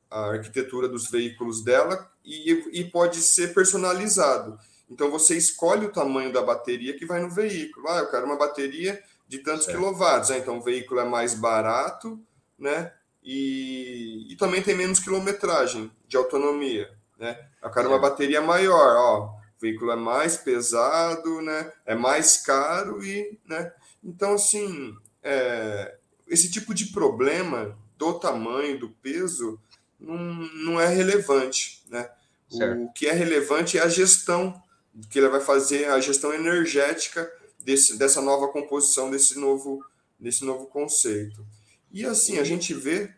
a 0.09 0.29
arquitetura 0.29 0.87
dos 0.87 1.09
veículos 1.09 1.63
dela 1.63 2.09
e, 2.23 2.51
e 2.71 2.83
pode 2.85 3.17
ser 3.17 3.53
personalizado. 3.53 4.57
Então 4.89 5.09
você 5.09 5.35
escolhe 5.35 5.87
o 5.87 5.91
tamanho 5.91 6.31
da 6.31 6.41
bateria 6.41 6.95
que 6.95 7.05
vai 7.05 7.19
no 7.19 7.29
veículo. 7.29 7.87
Ah, 7.89 7.99
eu 7.99 8.11
quero 8.11 8.25
uma 8.25 8.37
bateria 8.37 9.01
de 9.27 9.39
tantos 9.39 9.65
quilowatts. 9.65 10.29
Ah, 10.29 10.37
então 10.37 10.59
o 10.59 10.61
veículo 10.61 10.99
é 10.99 11.05
mais 11.05 11.33
barato, 11.33 12.19
né? 12.59 12.93
E, 13.23 14.31
e 14.31 14.35
também 14.35 14.61
tem 14.61 14.75
menos 14.75 14.99
quilometragem 14.99 15.91
de 16.07 16.15
autonomia, 16.15 16.91
né? 17.17 17.39
Eu 17.61 17.71
quero 17.71 17.89
uma 17.89 17.97
bateria 17.97 18.39
maior, 18.39 18.95
ó 18.95 19.34
o 19.57 19.61
veículo 19.61 19.91
é 19.91 19.95
mais 19.95 20.37
pesado, 20.37 21.41
né? 21.41 21.71
É 21.85 21.95
mais 21.95 22.37
caro 22.37 23.03
e, 23.03 23.39
né? 23.45 23.71
Então, 24.03 24.33
assim, 24.33 24.95
é, 25.23 25.95
esse 26.27 26.51
tipo 26.51 26.73
de 26.73 26.87
problema 26.87 27.77
do 27.97 28.13
tamanho, 28.19 28.79
do 28.79 28.89
peso, 28.89 29.59
não, 29.99 30.17
não 30.17 30.79
é 30.79 30.87
relevante, 30.87 31.83
né? 31.89 32.09
Certo. 32.49 32.83
O 32.83 32.93
que 32.93 33.07
é 33.07 33.11
relevante 33.11 33.77
é 33.77 33.81
a 33.81 33.89
gestão 33.89 34.61
que 35.09 35.19
ele 35.19 35.29
vai 35.29 35.41
fazer, 35.41 35.85
a 35.89 35.99
gestão 35.99 36.33
energética 36.33 37.29
desse, 37.59 37.97
dessa 37.97 38.21
nova 38.21 38.47
composição, 38.49 39.09
desse 39.09 39.37
novo, 39.37 39.83
desse 40.19 40.45
novo 40.45 40.67
conceito. 40.67 41.45
E 41.91 42.05
assim, 42.05 42.37
a 42.37 42.43
gente 42.43 42.73
vê 42.73 43.13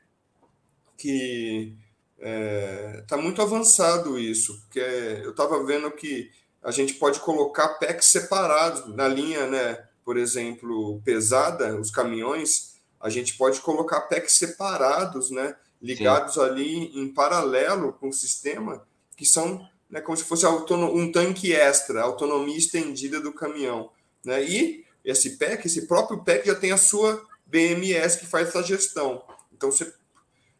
que 0.97 1.75
está 2.17 2.29
é, 2.29 3.03
tá 3.07 3.17
muito 3.17 3.41
avançado 3.41 4.17
isso, 4.19 4.59
porque 4.61 4.79
eu 4.79 5.31
estava 5.31 5.63
vendo 5.63 5.89
que 5.91 6.29
a 6.63 6.71
gente 6.71 6.95
pode 6.95 7.19
colocar 7.19 7.69
packs 7.75 8.07
separados 8.07 8.93
na 8.95 9.07
linha, 9.07 9.47
né? 9.47 9.85
Por 10.03 10.17
exemplo, 10.17 11.01
pesada, 11.03 11.79
os 11.79 11.91
caminhões, 11.91 12.75
a 12.99 13.09
gente 13.09 13.37
pode 13.37 13.59
colocar 13.61 14.01
packs 14.01 14.37
separados, 14.37 15.29
né? 15.29 15.55
Ligados 15.81 16.33
Sim. 16.33 16.41
ali 16.41 16.99
em 16.99 17.13
paralelo 17.13 17.93
com 17.93 18.09
o 18.09 18.13
sistema, 18.13 18.85
que 19.15 19.25
são 19.25 19.67
né, 19.89 20.01
como 20.01 20.17
se 20.17 20.23
fosse 20.23 20.45
um 20.45 21.11
tanque 21.11 21.53
extra, 21.53 22.01
autonomia 22.01 22.57
estendida 22.57 23.21
do 23.21 23.31
caminhão. 23.31 23.91
Né? 24.25 24.43
E 24.43 24.85
esse 25.05 25.37
pack, 25.37 25.65
esse 25.65 25.87
próprio 25.87 26.23
pack 26.23 26.47
já 26.47 26.55
tem 26.55 26.71
a 26.71 26.77
sua 26.77 27.25
BMS 27.45 28.19
que 28.19 28.25
faz 28.25 28.49
essa 28.49 28.63
gestão. 28.63 29.23
Então 29.53 29.71
você 29.71 29.93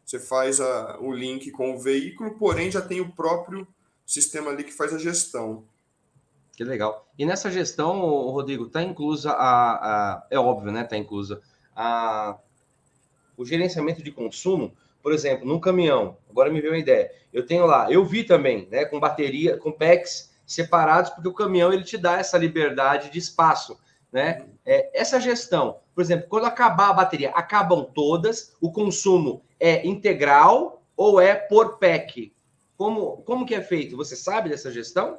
você 0.07 0.19
faz 0.19 0.61
a, 0.61 0.97
o 1.01 1.11
link 1.11 1.51
com 1.51 1.75
o 1.75 1.77
veículo, 1.77 2.35
porém 2.35 2.71
já 2.71 2.81
tem 2.81 3.01
o 3.01 3.11
próprio 3.11 3.67
sistema 4.05 4.51
ali 4.51 4.63
que 4.63 4.71
faz 4.71 4.93
a 4.93 4.97
gestão. 4.97 5.65
Que 6.55 6.63
legal. 6.63 7.05
E 7.19 7.25
nessa 7.25 7.51
gestão, 7.51 7.99
Rodrigo, 7.99 8.67
está 8.67 8.81
inclusa 8.81 9.31
a, 9.31 9.73
a, 9.73 10.27
É 10.31 10.39
óbvio, 10.39 10.71
né? 10.71 10.83
Está 10.83 10.95
inclusa 10.95 11.41
a, 11.75 12.37
o 13.35 13.45
gerenciamento 13.45 14.01
de 14.01 14.09
consumo. 14.09 14.73
Por 15.03 15.11
exemplo, 15.11 15.45
num 15.45 15.59
caminhão, 15.59 16.17
agora 16.29 16.49
me 16.49 16.61
veio 16.61 16.71
uma 16.71 16.79
ideia. 16.79 17.11
Eu 17.33 17.45
tenho 17.45 17.65
lá, 17.65 17.91
eu 17.91 18.05
vi 18.05 18.23
também, 18.23 18.65
né? 18.71 18.85
Com 18.85 19.01
bateria, 19.01 19.57
com 19.57 19.73
packs 19.73 20.33
separados, 20.45 21.11
porque 21.11 21.27
o 21.27 21.33
caminhão 21.33 21.73
ele 21.73 21.83
te 21.83 21.97
dá 21.97 22.17
essa 22.17 22.37
liberdade 22.37 23.09
de 23.09 23.19
espaço, 23.19 23.77
né? 24.09 24.47
É, 24.69 24.91
essa 24.93 25.17
gestão, 25.17 25.79
por 25.95 26.01
exemplo, 26.01 26.27
quando 26.27 26.43
acabar 26.45 26.89
a 26.89 26.93
bateria, 26.93 27.29
acabam 27.29 27.85
todas, 27.85 28.51
o 28.59 28.69
consumo 28.69 29.41
é 29.57 29.87
integral 29.87 30.83
ou 30.97 31.21
é 31.21 31.33
por 31.33 31.77
pack? 31.77 32.33
Como, 32.75 33.23
como 33.23 33.45
que 33.45 33.55
é 33.55 33.61
feito? 33.61 33.95
Você 33.95 34.17
sabe 34.17 34.49
dessa 34.49 34.69
gestão? 34.69 35.17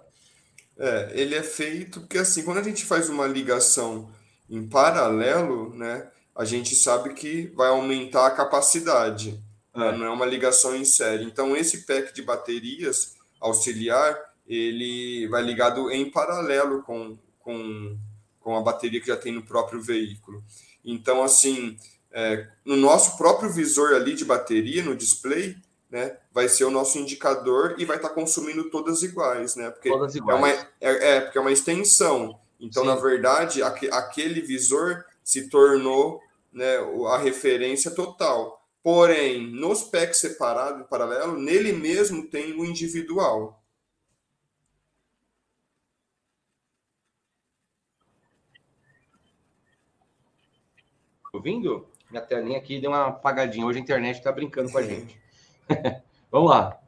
É, 0.78 1.10
ele 1.12 1.34
é 1.34 1.42
feito 1.42 2.00
porque 2.00 2.18
assim, 2.18 2.44
quando 2.44 2.58
a 2.58 2.62
gente 2.62 2.84
faz 2.84 3.08
uma 3.08 3.26
ligação 3.26 4.10
em 4.50 4.68
paralelo, 4.68 5.74
né, 5.74 6.06
a 6.36 6.44
gente 6.44 6.76
sabe 6.76 7.14
que 7.14 7.50
vai 7.56 7.70
aumentar 7.70 8.26
a 8.26 8.30
capacidade, 8.30 9.42
né, 9.74 9.88
é. 9.88 9.96
não 9.96 10.06
é 10.06 10.10
uma 10.10 10.26
ligação 10.26 10.76
em 10.76 10.84
série. 10.84 11.24
Então 11.24 11.56
esse 11.56 11.86
pack 11.86 12.14
de 12.14 12.20
baterias 12.20 13.16
auxiliar, 13.40 14.14
ele 14.46 15.26
vai 15.28 15.42
ligado 15.42 15.90
em 15.90 16.10
paralelo 16.10 16.82
com, 16.82 17.16
com, 17.38 17.96
com 18.48 18.56
a 18.56 18.62
bateria 18.62 18.98
que 18.98 19.06
já 19.06 19.16
tem 19.16 19.30
no 19.30 19.42
próprio 19.42 19.78
veículo. 19.78 20.42
Então 20.82 21.22
assim, 21.22 21.76
é, 22.10 22.48
no 22.64 22.78
nosso 22.78 23.18
próprio 23.18 23.50
visor 23.50 23.92
ali 23.92 24.14
de 24.14 24.24
bateria, 24.24 24.82
no 24.82 24.96
display, 24.96 25.54
né, 25.90 26.16
vai 26.32 26.48
ser 26.48 26.64
o 26.64 26.70
nosso 26.70 26.98
indicador 26.98 27.74
e 27.76 27.84
vai 27.84 27.96
estar 27.96 28.08
tá 28.08 28.14
consumindo 28.14 28.70
todas 28.70 29.02
iguais, 29.02 29.54
né? 29.54 29.68
Porque 29.70 29.90
todas 29.90 30.14
iguais. 30.14 30.34
É, 30.34 30.38
uma, 30.38 30.48
é, 30.48 30.68
é, 30.80 31.20
porque 31.20 31.36
é 31.36 31.40
uma 31.42 31.52
extensão. 31.52 32.40
Então, 32.58 32.84
Sim. 32.84 32.88
na 32.88 32.94
verdade, 32.96 33.62
aqu 33.62 33.86
aquele 33.92 34.40
visor 34.40 35.04
se 35.22 35.50
tornou 35.50 36.22
né, 36.50 36.78
a 37.12 37.18
referência 37.18 37.90
total. 37.90 38.66
Porém, 38.82 39.46
nos 39.46 39.82
packs 39.82 40.20
separados, 40.20 40.80
em 40.80 40.84
paralelo, 40.84 41.38
nele 41.38 41.74
mesmo 41.74 42.26
tem 42.26 42.58
o 42.58 42.64
individual. 42.64 43.62
Ouvindo? 51.32 51.86
Minha 52.10 52.22
telinha 52.22 52.58
aqui 52.58 52.80
deu 52.80 52.90
uma 52.90 53.08
apagadinha. 53.08 53.66
Hoje 53.66 53.78
a 53.78 53.82
internet 53.82 54.16
está 54.16 54.32
brincando 54.32 54.72
com 54.72 54.78
a 54.78 54.82
gente. 54.82 55.20
Vamos 56.32 56.50
lá. 56.50 56.78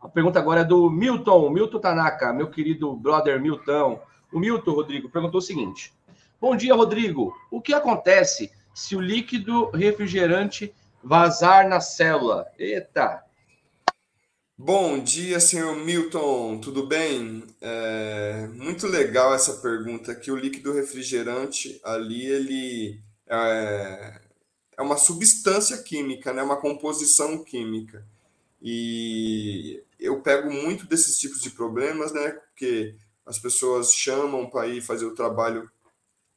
A 0.00 0.08
pergunta 0.08 0.38
agora 0.38 0.60
é 0.60 0.64
do 0.64 0.88
Milton, 0.88 1.50
Milton 1.50 1.80
Tanaka, 1.80 2.32
meu 2.32 2.48
querido 2.48 2.94
brother 2.94 3.40
Milton. 3.40 4.00
O 4.32 4.38
Milton, 4.38 4.70
Rodrigo, 4.72 5.08
perguntou 5.10 5.38
o 5.38 5.42
seguinte: 5.42 5.92
Bom 6.40 6.54
dia, 6.54 6.74
Rodrigo. 6.74 7.34
O 7.50 7.60
que 7.60 7.74
acontece 7.74 8.52
se 8.72 8.94
o 8.94 9.00
líquido 9.00 9.70
refrigerante 9.70 10.72
vazar 11.02 11.68
na 11.68 11.80
célula? 11.80 12.46
Eita! 12.56 13.24
Bom 14.56 14.98
dia, 14.98 15.38
senhor 15.38 15.76
Milton, 15.76 16.58
tudo 16.58 16.86
bem? 16.86 17.44
É 17.60 18.48
muito 18.54 18.86
legal 18.88 19.32
essa 19.32 19.54
pergunta, 19.54 20.14
que 20.14 20.32
o 20.32 20.36
líquido 20.36 20.72
refrigerante 20.72 21.80
ali, 21.84 22.26
ele 22.26 23.00
é, 23.28 24.20
é 24.76 24.82
uma 24.82 24.96
substância 24.96 25.78
química, 25.78 26.32
né? 26.32 26.42
uma 26.42 26.60
composição 26.60 27.42
química. 27.44 28.04
E 28.60 29.82
eu 29.98 30.20
pego 30.20 30.50
muito 30.50 30.86
desses 30.86 31.18
tipos 31.18 31.40
de 31.40 31.50
problemas, 31.50 32.12
né? 32.12 32.30
Porque 32.30 32.96
as 33.24 33.38
pessoas 33.38 33.94
chamam 33.94 34.48
para 34.48 34.66
ir 34.66 34.80
fazer 34.80 35.04
o 35.04 35.14
trabalho 35.14 35.70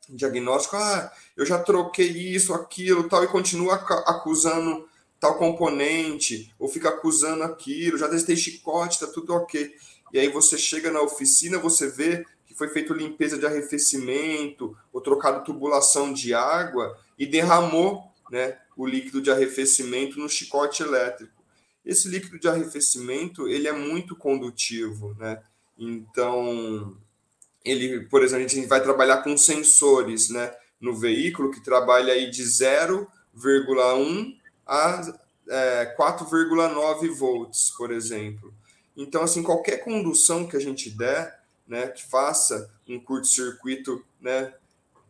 diagnóstico, 0.10 0.76
ah, 0.76 1.12
eu 1.38 1.46
já 1.46 1.58
troquei 1.60 2.10
isso, 2.10 2.54
aquilo, 2.54 3.08
tal, 3.08 3.24
e 3.24 3.28
continua 3.28 3.76
acusando 3.76 4.88
tal 5.20 5.38
componente, 5.38 6.54
ou 6.60 6.68
fica 6.68 6.90
acusando 6.90 7.44
aquilo, 7.44 7.98
já 7.98 8.10
testei 8.10 8.36
chicote, 8.36 9.00
tá 9.00 9.08
tudo 9.08 9.34
ok. 9.34 9.74
E 10.12 10.20
aí 10.20 10.28
você 10.28 10.58
chega 10.58 10.92
na 10.92 11.02
oficina, 11.02 11.60
você 11.60 11.88
vê 11.88 12.26
que 12.52 12.58
foi 12.58 12.68
feito 12.68 12.94
limpeza 12.94 13.38
de 13.38 13.46
arrefecimento, 13.46 14.78
ou 14.92 15.00
trocado 15.00 15.46
tubulação 15.46 16.12
de 16.12 16.34
água, 16.34 17.00
e 17.18 17.26
derramou 17.26 18.12
né, 18.30 18.58
o 18.76 18.86
líquido 18.86 19.22
de 19.22 19.32
arrefecimento 19.32 20.20
no 20.20 20.28
chicote 20.28 20.84
elétrico. 20.84 21.42
Esse 21.86 22.10
líquido 22.10 22.38
de 22.38 22.50
arrefecimento, 22.50 23.48
ele 23.48 23.70
é 23.70 23.72
muito 23.72 24.16
condutivo, 24.16 25.16
né? 25.18 25.42
Então, 25.78 26.96
ele, 27.64 28.02
por 28.02 28.22
exemplo, 28.22 28.46
a 28.46 28.48
gente 28.50 28.68
vai 28.68 28.84
trabalhar 28.84 29.24
com 29.24 29.38
sensores, 29.38 30.30
né, 30.30 30.54
no 30.80 30.96
veículo 30.96 31.52
que 31.52 31.64
trabalha 31.64 32.14
aí 32.14 32.30
de 32.30 32.44
0,1 32.44 34.36
a 34.68 35.02
é, 35.50 35.96
4,9 35.98 37.10
volts, 37.16 37.72
por 37.78 37.92
exemplo. 37.92 38.54
Então, 38.96 39.24
assim, 39.24 39.42
qualquer 39.42 39.78
condução 39.78 40.46
que 40.46 40.58
a 40.58 40.60
gente 40.60 40.90
der, 40.90 41.41
né, 41.72 41.88
que 41.88 42.06
faça 42.06 42.70
um 42.86 43.00
curto-circuito, 43.00 44.04
né, 44.20 44.54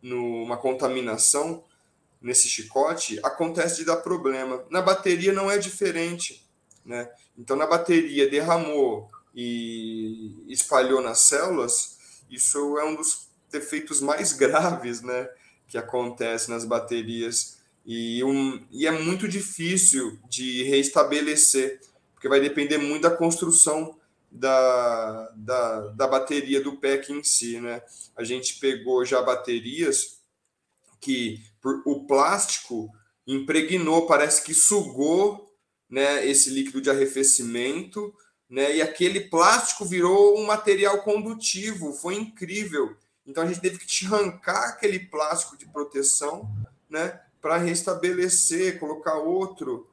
numa 0.00 0.56
contaminação 0.56 1.64
nesse 2.20 2.48
chicote, 2.48 3.18
acontece 3.20 3.78
de 3.78 3.84
dar 3.84 3.96
problema. 3.96 4.64
Na 4.70 4.80
bateria 4.80 5.32
não 5.32 5.50
é 5.50 5.58
diferente, 5.58 6.46
né? 6.86 7.10
Então, 7.36 7.56
na 7.56 7.66
bateria 7.66 8.30
derramou 8.30 9.10
e 9.34 10.44
espalhou 10.46 11.02
nas 11.02 11.22
células, 11.22 11.98
isso 12.30 12.78
é 12.78 12.84
um 12.84 12.94
dos 12.94 13.26
defeitos 13.50 14.00
mais 14.00 14.32
graves, 14.32 15.02
né, 15.02 15.28
que 15.66 15.76
acontece 15.76 16.48
nas 16.48 16.64
baterias 16.64 17.58
e, 17.84 18.22
um, 18.22 18.64
e 18.70 18.86
é 18.86 18.92
muito 18.92 19.26
difícil 19.26 20.16
de 20.28 20.62
reestabelecer, 20.62 21.80
porque 22.14 22.28
vai 22.28 22.38
depender 22.38 22.78
muito 22.78 23.02
da 23.02 23.10
construção 23.10 23.98
da, 24.32 25.30
da, 25.36 25.88
da 25.88 26.06
bateria 26.08 26.62
do 26.62 26.78
PEC 26.78 27.12
em 27.12 27.22
si, 27.22 27.60
né? 27.60 27.82
A 28.16 28.24
gente 28.24 28.58
pegou 28.58 29.04
já 29.04 29.20
baterias 29.22 30.20
que 31.00 31.40
por, 31.60 31.82
o 31.86 32.06
plástico 32.06 32.90
impregnou, 33.26 34.06
parece 34.06 34.42
que 34.42 34.54
sugou 34.54 35.54
né, 35.88 36.26
esse 36.26 36.50
líquido 36.50 36.80
de 36.80 36.90
arrefecimento 36.90 38.12
né? 38.52 38.76
E 38.76 38.82
aquele 38.82 39.18
plástico 39.18 39.82
virou 39.82 40.38
um 40.38 40.44
material 40.44 41.02
condutivo, 41.02 41.94
foi 41.94 42.16
incrível. 42.16 42.94
Então 43.26 43.42
a 43.42 43.46
gente 43.46 43.62
teve 43.62 43.78
que 43.78 44.04
arrancar 44.04 44.68
aquele 44.68 44.98
plástico 44.98 45.56
de 45.56 45.64
proteção, 45.64 46.54
né? 46.90 47.18
Para 47.40 47.56
restabelecer, 47.56 48.78
colocar 48.78 49.14
outro, 49.14 49.90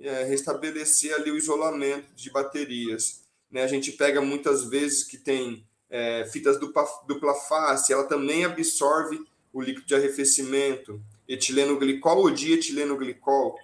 é, 0.00 0.24
restabelecer 0.24 1.14
ali 1.14 1.30
o 1.30 1.36
isolamento 1.36 2.14
de 2.14 2.30
baterias. 2.30 3.27
Né? 3.50 3.62
A 3.62 3.66
gente 3.66 3.92
pega 3.92 4.20
muitas 4.20 4.64
vezes 4.64 5.04
que 5.04 5.16
tem 5.16 5.64
é, 5.90 6.28
fitas 6.30 6.58
dupla, 6.58 6.84
dupla 7.06 7.34
face, 7.34 7.92
ela 7.92 8.04
também 8.04 8.44
absorve 8.44 9.20
o 9.52 9.60
líquido 9.60 9.86
de 9.86 9.94
arrefecimento, 9.94 11.00
etileno 11.26 11.78
glicol 11.78 12.18
ou 12.18 12.30
dietileno 12.30 12.96
glicol 12.96 13.56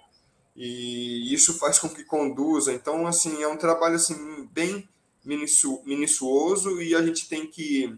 e 0.55 1.33
isso 1.33 1.53
faz 1.57 1.77
com 1.77 1.89
que 1.89 2.03
conduza. 2.03 2.73
Então, 2.73 3.05
assim, 3.05 3.43
é 3.43 3.47
um 3.47 3.57
trabalho 3.57 3.95
assim 3.95 4.47
bem 4.53 4.87
minucio, 5.23 5.81
minucioso 5.85 6.81
e 6.81 6.95
a 6.95 7.03
gente 7.03 7.27
tem 7.27 7.45
que 7.45 7.93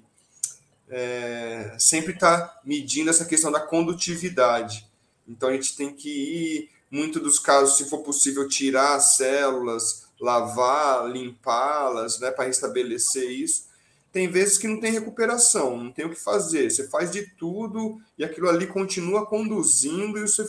é, 0.89 1.76
sempre 1.78 2.13
estar 2.13 2.41
tá 2.41 2.62
medindo 2.65 3.10
essa 3.10 3.26
questão 3.26 3.52
da 3.52 3.60
condutividade. 3.60 4.88
Então, 5.28 5.50
a 5.50 5.54
gente 5.54 5.76
tem 5.76 5.93
que 5.93 6.10
ir, 6.10 6.69
muito 6.89 7.19
dos 7.19 7.38
casos, 7.38 7.78
se 7.78 7.89
for 7.89 8.00
possível, 8.00 8.47
tirar 8.47 8.95
as 8.95 9.17
células, 9.17 10.07
lavar, 10.19 11.08
limpá-las, 11.10 12.19
né, 12.19 12.32
para 12.32 12.45
restabelecer 12.45 13.30
isso. 13.30 13.67
Tem 14.12 14.27
vezes 14.27 14.58
que 14.58 14.67
não 14.67 14.80
tem 14.80 14.91
recuperação, 14.91 15.77
não 15.77 15.91
tem 15.91 16.06
o 16.06 16.10
que 16.10 16.15
fazer. 16.15 16.69
Você 16.69 16.88
faz 16.88 17.12
de 17.12 17.27
tudo 17.36 17.99
e 18.17 18.23
aquilo 18.23 18.49
ali 18.49 18.65
continua 18.65 19.25
conduzindo 19.25 20.17
e 20.17 20.21
você 20.21 20.43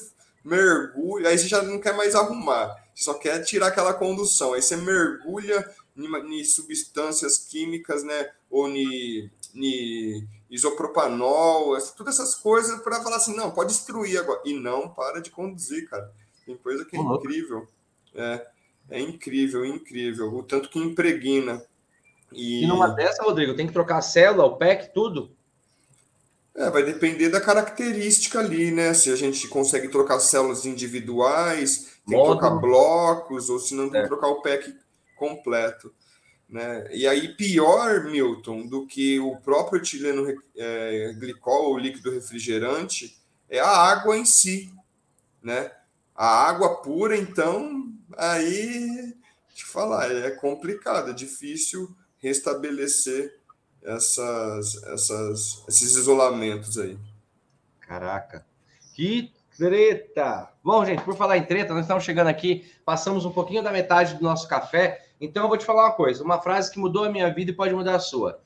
mergulha, 0.44 1.28
aí 1.28 1.38
você 1.38 1.46
já 1.46 1.62
não 1.62 1.78
quer 1.78 1.94
mais 1.94 2.14
arrumar, 2.14 2.74
você 2.94 3.04
só 3.04 3.14
quer 3.14 3.42
tirar 3.44 3.68
aquela 3.68 3.92
condução, 3.92 4.54
aí 4.54 4.62
você 4.62 4.76
mergulha 4.76 5.68
em 5.96 6.44
substâncias 6.44 7.38
químicas, 7.38 8.02
né, 8.02 8.30
ou 8.50 8.68
em 8.68 9.30
isopropanol, 10.48 11.76
todas 11.96 12.14
essas 12.14 12.34
coisas 12.34 12.80
para 12.82 13.02
falar 13.02 13.16
assim, 13.16 13.36
não, 13.36 13.50
pode 13.50 13.72
destruir 13.72 14.18
agora, 14.18 14.40
e 14.44 14.54
não 14.54 14.88
para 14.88 15.20
de 15.20 15.30
conduzir, 15.30 15.88
cara. 15.88 16.10
Tem 16.46 16.56
coisa 16.56 16.84
que 16.84 16.96
é 16.96 17.00
uhum. 17.00 17.16
incrível, 17.16 17.68
é, 18.14 18.46
é 18.90 19.00
incrível, 19.00 19.64
incrível, 19.64 20.34
o 20.34 20.42
tanto 20.42 20.68
que 20.68 20.78
impregna. 20.78 21.62
E... 22.32 22.64
e 22.64 22.66
numa 22.66 22.88
dessa, 22.88 23.22
Rodrigo, 23.22 23.54
tem 23.54 23.66
que 23.66 23.72
trocar 23.72 23.98
a 23.98 24.02
célula, 24.02 24.44
o 24.44 24.56
PEC, 24.56 24.92
tudo? 24.92 25.30
É, 26.54 26.70
vai 26.70 26.82
depender 26.82 27.28
da 27.28 27.40
característica 27.40 28.40
ali, 28.40 28.72
né? 28.72 28.92
Se 28.92 29.12
a 29.12 29.16
gente 29.16 29.46
consegue 29.46 29.88
trocar 29.88 30.18
células 30.18 30.66
individuais, 30.66 31.98
tem 32.06 32.18
Modo. 32.18 32.32
que 32.32 32.40
trocar 32.40 32.56
blocos, 32.56 33.48
ou 33.48 33.60
se 33.60 33.74
não, 33.74 33.84
tem 33.84 34.00
que 34.00 34.06
é. 34.06 34.08
trocar 34.08 34.28
o 34.28 34.42
pack 34.42 34.74
completo. 35.16 35.94
Né? 36.48 36.88
E 36.92 37.06
aí, 37.06 37.28
pior, 37.36 38.04
Milton, 38.04 38.66
do 38.66 38.86
que 38.86 39.20
o 39.20 39.36
próprio 39.36 39.80
etileno 39.80 40.26
é, 40.56 41.12
glicol, 41.18 41.74
o 41.74 41.78
líquido 41.78 42.10
refrigerante, 42.10 43.16
é 43.48 43.60
a 43.60 43.68
água 43.68 44.16
em 44.16 44.24
si. 44.24 44.72
Né? 45.42 45.70
A 46.14 46.48
água 46.48 46.82
pura, 46.82 47.16
então, 47.16 47.92
aí, 48.16 49.14
te 49.54 49.64
falar, 49.64 50.10
é 50.10 50.30
complicado, 50.30 51.10
é 51.10 51.12
difícil 51.12 51.94
restabelecer 52.18 53.38
essas, 53.82 54.82
essas, 54.84 55.64
esses 55.68 55.96
isolamentos 55.96 56.78
aí. 56.78 56.98
Caraca, 57.80 58.44
que 58.94 59.32
treta! 59.56 60.50
Bom, 60.62 60.84
gente, 60.84 61.02
por 61.02 61.16
falar 61.16 61.38
em 61.38 61.44
treta, 61.44 61.72
nós 61.72 61.82
estamos 61.82 62.04
chegando 62.04 62.28
aqui, 62.28 62.70
passamos 62.84 63.24
um 63.24 63.32
pouquinho 63.32 63.62
da 63.62 63.72
metade 63.72 64.14
do 64.14 64.22
nosso 64.22 64.48
café, 64.48 65.06
então 65.20 65.44
eu 65.44 65.48
vou 65.48 65.58
te 65.58 65.64
falar 65.64 65.86
uma 65.86 65.94
coisa, 65.94 66.22
uma 66.22 66.40
frase 66.40 66.70
que 66.70 66.78
mudou 66.78 67.04
a 67.04 67.10
minha 67.10 67.32
vida 67.32 67.50
e 67.50 67.54
pode 67.54 67.74
mudar 67.74 67.96
a 67.96 68.00
sua. 68.00 68.40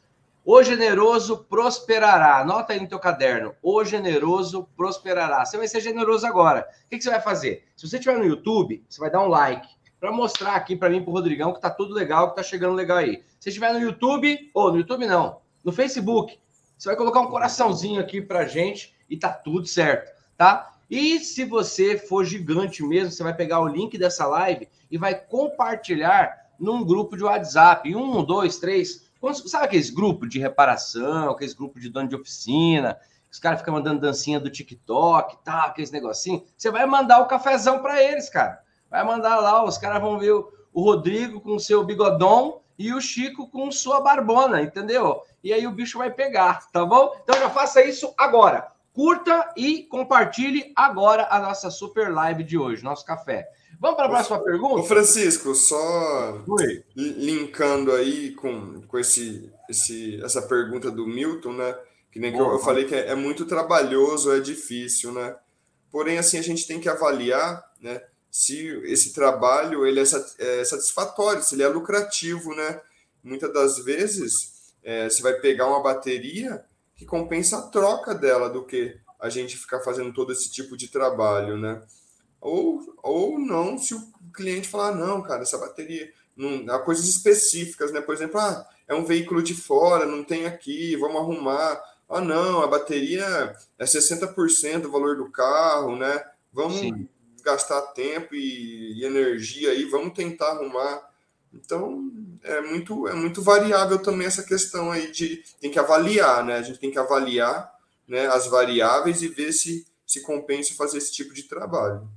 O 0.44 0.62
generoso 0.62 1.44
prosperará. 1.44 2.38
Anota 2.38 2.72
aí 2.72 2.80
no 2.80 2.88
teu 2.88 2.98
caderno. 2.98 3.54
O 3.62 3.84
generoso 3.84 4.68
prosperará. 4.76 5.44
Você 5.44 5.56
vai 5.56 5.68
ser 5.68 5.80
generoso 5.80 6.26
agora. 6.26 6.68
O 6.84 6.88
que, 6.88 7.00
você 7.00 7.10
vai 7.10 7.20
fazer? 7.20 7.64
Se 7.76 7.88
você 7.88 7.96
estiver 7.96 8.18
no 8.18 8.24
YouTube, 8.24 8.84
você 8.88 9.00
vai 9.00 9.10
dar 9.10 9.22
um 9.22 9.28
like 9.28 9.68
para 10.00 10.10
mostrar 10.10 10.56
aqui 10.56 10.74
para 10.74 10.90
mim, 10.90 11.00
para 11.00 11.10
o 11.10 11.12
Rodrigão, 11.12 11.52
que 11.52 11.60
tá 11.60 11.70
tudo 11.70 11.94
legal, 11.94 12.30
que 12.30 12.36
tá 12.36 12.42
chegando 12.42 12.74
legal 12.74 12.98
aí. 12.98 13.22
Se 13.38 13.50
estiver 13.50 13.72
no 13.72 13.78
YouTube, 13.78 14.50
ou 14.52 14.72
no 14.72 14.78
YouTube 14.78 15.06
não, 15.06 15.38
no 15.62 15.70
Facebook, 15.70 16.36
você 16.76 16.88
vai 16.88 16.96
colocar 16.96 17.20
um 17.20 17.28
coraçãozinho 17.28 18.00
aqui 18.00 18.20
para 18.20 18.44
gente 18.44 18.96
e 19.08 19.16
tá 19.16 19.32
tudo 19.32 19.64
certo, 19.64 20.10
tá? 20.36 20.72
E 20.90 21.20
se 21.20 21.44
você 21.44 21.96
for 21.96 22.24
gigante 22.24 22.82
mesmo, 22.82 23.12
você 23.12 23.22
vai 23.22 23.32
pegar 23.32 23.60
o 23.60 23.68
link 23.68 23.96
dessa 23.96 24.26
live 24.26 24.68
e 24.90 24.98
vai 24.98 25.14
compartilhar 25.14 26.50
num 26.58 26.84
grupo 26.84 27.16
de 27.16 27.22
WhatsApp, 27.22 27.94
um, 27.94 28.24
dois, 28.24 28.58
três, 28.58 29.08
sabe 29.46 29.66
aqueles 29.66 29.90
grupos 29.90 30.28
de 30.28 30.38
reparação, 30.38 31.30
aqueles 31.30 31.54
grupos 31.54 31.80
de 31.80 31.88
dono 31.88 32.08
de 32.08 32.16
oficina, 32.16 32.98
os 33.30 33.38
caras 33.38 33.60
ficam 33.60 33.74
mandando 33.74 34.00
dancinha 34.00 34.38
do 34.38 34.50
TikTok, 34.50 35.38
tá, 35.44 35.64
aqueles 35.64 35.90
negocinho, 35.90 36.44
você 36.56 36.70
vai 36.70 36.84
mandar 36.84 37.20
o 37.20 37.26
cafezão 37.26 37.80
para 37.80 38.02
eles, 38.02 38.28
cara. 38.28 38.60
Vai 38.90 39.04
mandar 39.04 39.36
lá, 39.36 39.64
os 39.64 39.78
caras 39.78 40.02
vão 40.02 40.18
ver 40.18 40.32
o 40.32 40.50
Rodrigo 40.74 41.40
com 41.40 41.58
seu 41.58 41.82
bigodão 41.84 42.60
e 42.78 42.92
o 42.92 43.00
Chico 43.00 43.48
com 43.48 43.70
sua 43.70 44.00
barbona, 44.00 44.60
entendeu? 44.60 45.22
E 45.42 45.52
aí 45.52 45.66
o 45.66 45.72
bicho 45.72 45.98
vai 45.98 46.10
pegar, 46.10 46.70
tá 46.70 46.84
bom? 46.84 47.14
Então 47.22 47.38
já 47.38 47.48
faça 47.48 47.82
isso 47.82 48.12
agora. 48.18 48.70
Curta 48.92 49.52
e 49.56 49.84
compartilhe 49.84 50.70
agora 50.76 51.26
a 51.30 51.38
nossa 51.38 51.70
super 51.70 52.12
live 52.12 52.44
de 52.44 52.58
hoje, 52.58 52.84
nosso 52.84 53.04
café. 53.06 53.48
Vamos 53.82 53.96
para 53.96 54.06
a 54.06 54.10
próxima 54.10 54.38
pergunta? 54.38 54.80
Ô 54.80 54.84
Francisco, 54.84 55.56
só 55.56 56.40
Oi. 56.46 56.84
linkando 56.94 57.90
aí 57.90 58.30
com, 58.30 58.80
com 58.82 58.96
esse, 58.96 59.52
esse, 59.68 60.22
essa 60.22 60.40
pergunta 60.40 60.88
do 60.88 61.04
Milton, 61.04 61.54
né? 61.54 61.76
Que 62.12 62.20
nem 62.20 62.32
que 62.32 62.38
eu, 62.38 62.46
eu, 62.52 62.60
falei 62.60 62.84
que 62.84 62.94
é, 62.94 63.08
é, 63.08 63.14
muito 63.16 63.44
trabalhoso, 63.44 64.32
é 64.32 64.38
difícil, 64.38 65.10
né? 65.10 65.34
Porém, 65.90 66.16
assim, 66.16 66.38
a 66.38 66.42
gente 66.42 66.64
tem 66.64 66.78
que 66.78 66.88
avaliar, 66.88 67.60
né? 67.80 68.00
Se 68.30 68.68
esse 68.84 69.12
trabalho 69.12 69.84
ele 69.84 69.98
é, 69.98 70.04
é 70.04 70.64
satisfatório, 70.64 71.42
se 71.42 71.56
ele 71.56 71.64
é 71.64 71.68
lucrativo, 71.68 72.54
né? 72.54 72.80
Muitas 73.20 73.52
das 73.52 73.78
vezes, 73.84 74.74
é, 74.84 75.10
você 75.10 75.20
vai 75.20 75.32
pegar 75.40 75.66
uma 75.66 75.82
bateria 75.82 76.64
que 76.94 77.04
compensa 77.04 77.58
a 77.58 77.62
troca 77.62 78.14
dela 78.14 78.48
do 78.48 78.64
que 78.64 78.96
a 79.18 79.28
gente 79.28 79.56
ficar 79.58 79.80
fazendo 79.80 80.12
todo 80.12 80.30
esse 80.30 80.52
tipo 80.52 80.76
de 80.76 80.86
trabalho, 80.86 81.56
né? 81.56 81.82
Ou, 82.42 82.96
ou 83.04 83.38
não, 83.38 83.78
se 83.78 83.94
o 83.94 84.02
cliente 84.34 84.68
falar, 84.68 84.96
não, 84.96 85.22
cara, 85.22 85.42
essa 85.42 85.56
bateria. 85.56 86.12
Não, 86.36 86.74
há 86.74 86.80
coisas 86.80 87.06
específicas, 87.08 87.92
né? 87.92 88.00
Por 88.00 88.14
exemplo, 88.14 88.40
ah, 88.40 88.66
é 88.88 88.94
um 88.94 89.04
veículo 89.04 89.40
de 89.42 89.54
fora, 89.54 90.04
não 90.04 90.24
tem 90.24 90.44
aqui, 90.44 90.96
vamos 90.96 91.18
arrumar. 91.18 91.80
Ah, 92.08 92.20
não, 92.20 92.60
a 92.60 92.66
bateria 92.66 93.54
é 93.78 93.84
60% 93.84 94.80
do 94.80 94.90
valor 94.90 95.16
do 95.16 95.30
carro, 95.30 95.94
né? 95.94 96.24
Vamos 96.52 96.80
Sim. 96.80 97.08
gastar 97.44 97.80
tempo 97.92 98.34
e, 98.34 98.98
e, 98.98 99.04
energia 99.04 99.70
aí, 99.70 99.84
vamos 99.84 100.12
tentar 100.12 100.50
arrumar. 100.50 101.10
Então, 101.54 102.10
é 102.42 102.60
muito, 102.60 103.06
é 103.06 103.14
muito 103.14 103.40
variável 103.40 103.98
também 103.98 104.26
essa 104.26 104.42
questão 104.42 104.90
aí 104.90 105.12
de 105.12 105.44
tem 105.60 105.70
que 105.70 105.78
avaliar, 105.78 106.44
né? 106.44 106.56
A 106.56 106.62
gente 106.62 106.80
tem 106.80 106.90
que 106.90 106.98
avaliar 106.98 107.72
né, 108.08 108.26
as 108.26 108.48
variáveis 108.48 109.22
e 109.22 109.28
ver 109.28 109.52
se, 109.52 109.86
se 110.04 110.22
compensa 110.22 110.74
fazer 110.74 110.98
esse 110.98 111.12
tipo 111.12 111.32
de 111.32 111.44
trabalho. 111.44 112.08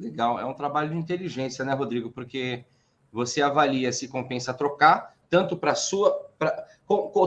Legal, 0.00 0.40
é 0.40 0.44
um 0.46 0.54
trabalho 0.54 0.90
de 0.90 0.96
inteligência, 0.96 1.62
né, 1.62 1.74
Rodrigo? 1.74 2.10
Porque 2.10 2.64
você 3.12 3.42
avalia 3.42 3.92
se 3.92 4.08
compensa 4.08 4.54
trocar, 4.54 5.14
tanto 5.28 5.56
para 5.56 5.74
sua, 5.74 6.10
para 6.38 6.66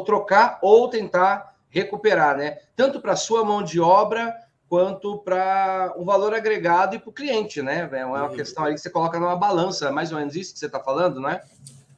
trocar 0.06 0.58
ou 0.62 0.90
tentar 0.90 1.56
recuperar, 1.70 2.36
né? 2.36 2.58
Tanto 2.76 3.00
para 3.00 3.16
sua 3.16 3.46
mão 3.46 3.62
de 3.62 3.80
obra 3.80 4.36
quanto 4.68 5.20
para 5.20 5.94
o 5.98 6.04
valor 6.04 6.34
agregado 6.34 6.96
e 6.96 7.00
para 7.00 7.10
o 7.10 7.14
cliente, 7.14 7.62
né? 7.62 7.88
É 7.92 8.06
uma 8.06 8.24
uhum. 8.30 8.36
questão 8.36 8.64
aí 8.64 8.74
que 8.74 8.82
você 8.82 8.90
coloca 8.90 9.20
numa 9.20 9.36
balança, 9.36 9.92
mais 9.92 10.12
ou 10.12 10.18
menos 10.18 10.36
isso 10.36 10.52
que 10.52 10.60
você 10.60 10.66
está 10.66 10.80
falando, 10.80 11.20
né? 11.20 11.42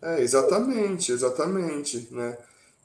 É, 0.02 0.20
exatamente, 0.20 1.12
exatamente, 1.12 2.10
né? 2.12 2.38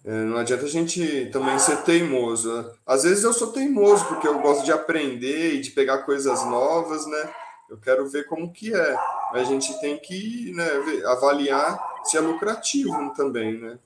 É, 0.05 0.25
não 0.25 0.39
adianta 0.39 0.65
a 0.65 0.69
gente 0.69 1.29
também 1.33 1.59
ser 1.59 1.83
teimoso. 1.83 2.55
Né? 2.55 2.71
Às 2.87 3.03
vezes 3.03 3.23
eu 3.23 3.33
sou 3.33 3.53
teimoso 3.53 4.07
porque 4.07 4.27
eu 4.27 4.39
gosto 4.39 4.65
de 4.65 4.73
aprender 4.73 5.55
e 5.55 5.61
de 5.61 5.71
pegar 5.73 5.99
coisas 5.99 6.45
novas, 6.47 7.07
né? 7.07 7.31
Eu 7.71 7.79
quero 7.79 8.05
ver 8.09 8.25
como 8.25 8.53
que 8.53 8.75
é. 8.75 8.97
A 9.33 9.45
gente 9.45 9.81
tem 9.81 9.97
que 9.97 10.53
né, 10.53 10.67
avaliar 11.07 11.79
se 12.03 12.17
é 12.17 12.21
lucrativo 12.21 13.15
também, 13.15 13.61
né? 13.61 13.79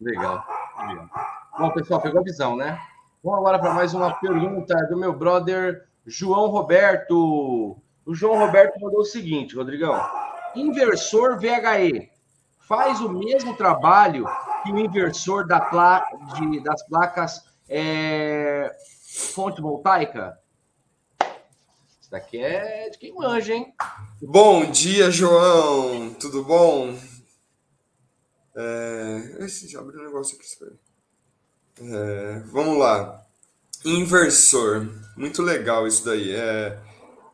Legal. 0.00 0.46
Legal. 0.86 1.10
Bom, 1.58 1.70
pessoal, 1.72 2.00
pegou 2.00 2.20
a 2.20 2.24
visão, 2.24 2.56
né? 2.56 2.80
Vamos 3.24 3.40
agora 3.40 3.58
para 3.58 3.74
mais 3.74 3.92
uma 3.92 4.14
pergunta 4.14 4.74
do 4.86 4.96
meu 4.96 5.12
brother 5.12 5.84
João 6.06 6.46
Roberto. 6.46 7.76
O 8.06 8.14
João 8.14 8.38
Roberto 8.38 8.80
mandou 8.80 9.00
o 9.00 9.04
seguinte, 9.04 9.56
Rodrigão. 9.56 10.00
Inversor 10.54 11.40
VHE 11.40 12.08
faz 12.60 13.00
o 13.00 13.08
mesmo 13.08 13.56
trabalho 13.56 14.24
que 14.62 14.70
o 14.70 14.78
inversor 14.78 15.44
da 15.44 15.60
pla 15.60 16.06
de, 16.34 16.62
das 16.62 16.86
placas 16.86 17.44
é, 17.68 18.72
fonte 19.34 19.60
voltaica? 19.60 20.38
Daqui 22.10 22.38
é 22.38 22.90
de 22.90 22.98
quem 22.98 23.14
manja, 23.14 23.54
hein? 23.54 23.72
Bom 24.20 24.68
dia, 24.68 25.12
João. 25.12 26.12
Tudo 26.14 26.42
bom? 26.42 26.98
É... 28.56 29.46
Já 29.48 29.80
um 29.80 29.86
negócio 29.86 30.36
aqui. 30.36 30.76
É... 31.80 32.40
Vamos 32.46 32.76
lá. 32.78 33.24
Inversor. 33.84 34.88
Muito 35.16 35.40
legal 35.40 35.86
isso 35.86 36.04
daí. 36.04 36.34
É... 36.34 36.80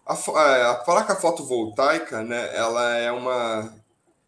A, 0.05 0.15
é, 0.43 0.67
a 0.67 0.75
placa 0.75 1.17
fotovoltaica, 1.17 2.23
né, 2.23 2.55
ela 2.55 2.97
é 2.97 3.11
uma, 3.11 3.75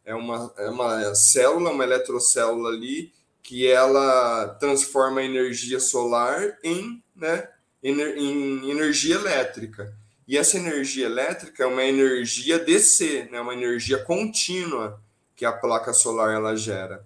é 0.03 0.15
uma, 0.15 0.53
é 0.57 0.71
uma 0.71 1.15
célula, 1.15 1.71
uma 1.71 1.85
eletrocélula 1.85 2.71
ali, 2.71 3.13
que 3.43 3.71
ela 3.71 4.49
transforma 4.59 5.21
a 5.21 5.25
energia 5.25 5.79
solar 5.79 6.59
em, 6.65 7.03
né, 7.15 7.47
em 7.83 8.71
energia 8.71 9.15
elétrica. 9.15 9.95
E 10.29 10.37
essa 10.37 10.59
energia 10.59 11.07
elétrica 11.07 11.63
é 11.63 11.67
uma 11.67 11.83
energia 11.83 12.59
DC, 12.59 13.31
né? 13.33 13.41
uma 13.41 13.55
energia 13.55 14.05
contínua 14.05 15.03
que 15.35 15.47
a 15.47 15.53
placa 15.53 15.95
solar 15.95 16.35
ela 16.35 16.55
gera. 16.55 17.03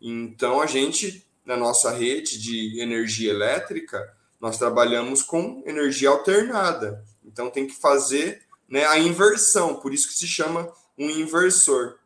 Então, 0.00 0.58
a 0.58 0.66
gente, 0.66 1.26
na 1.44 1.54
nossa 1.54 1.90
rede 1.90 2.40
de 2.40 2.80
energia 2.80 3.30
elétrica, 3.30 4.16
nós 4.40 4.56
trabalhamos 4.56 5.22
com 5.22 5.62
energia 5.66 6.08
alternada. 6.08 7.04
Então, 7.22 7.50
tem 7.50 7.66
que 7.66 7.74
fazer 7.74 8.40
né, 8.66 8.86
a 8.86 8.98
inversão, 8.98 9.76
por 9.76 9.92
isso 9.92 10.08
que 10.08 10.14
se 10.14 10.26
chama 10.26 10.72
um 10.96 11.10
inversor. 11.10 11.98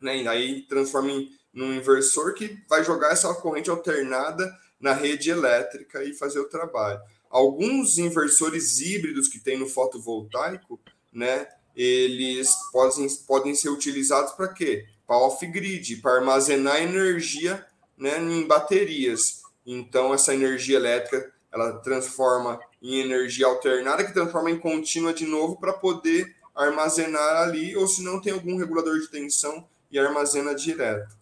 Né? 0.00 0.22
E 0.22 0.28
aí 0.28 0.62
transforma 0.62 1.10
em 1.10 1.36
num 1.52 1.72
inversor 1.72 2.34
que 2.34 2.62
vai 2.68 2.84
jogar 2.84 3.12
essa 3.12 3.32
corrente 3.34 3.70
alternada 3.70 4.54
na 4.78 4.92
rede 4.92 5.30
elétrica 5.30 6.04
e 6.04 6.12
fazer 6.12 6.38
o 6.38 6.48
trabalho 6.50 7.00
alguns 7.36 7.98
inversores 7.98 8.80
híbridos 8.80 9.28
que 9.28 9.38
tem 9.38 9.58
no 9.58 9.68
fotovoltaico, 9.68 10.80
né, 11.12 11.46
eles 11.74 12.50
podem, 12.72 13.06
podem 13.26 13.54
ser 13.54 13.68
utilizados 13.68 14.32
para 14.32 14.48
quê? 14.48 14.86
Para 15.06 15.18
off-grid, 15.18 15.96
para 15.96 16.12
armazenar 16.12 16.82
energia 16.82 17.64
né, 17.96 18.18
em 18.18 18.46
baterias. 18.46 19.42
Então, 19.66 20.14
essa 20.14 20.34
energia 20.34 20.76
elétrica 20.76 21.30
ela 21.52 21.78
transforma 21.78 22.58
em 22.82 23.00
energia 23.00 23.46
alternada, 23.46 24.04
que 24.04 24.14
transforma 24.14 24.50
em 24.50 24.58
contínua 24.58 25.12
de 25.12 25.26
novo 25.26 25.58
para 25.58 25.72
poder 25.74 26.34
armazenar 26.54 27.42
ali, 27.42 27.76
ou 27.76 27.86
se 27.86 28.02
não 28.02 28.20
tem 28.20 28.32
algum 28.32 28.56
regulador 28.56 28.98
de 28.98 29.08
tensão 29.08 29.66
e 29.90 29.98
armazena 29.98 30.54
direto. 30.54 31.14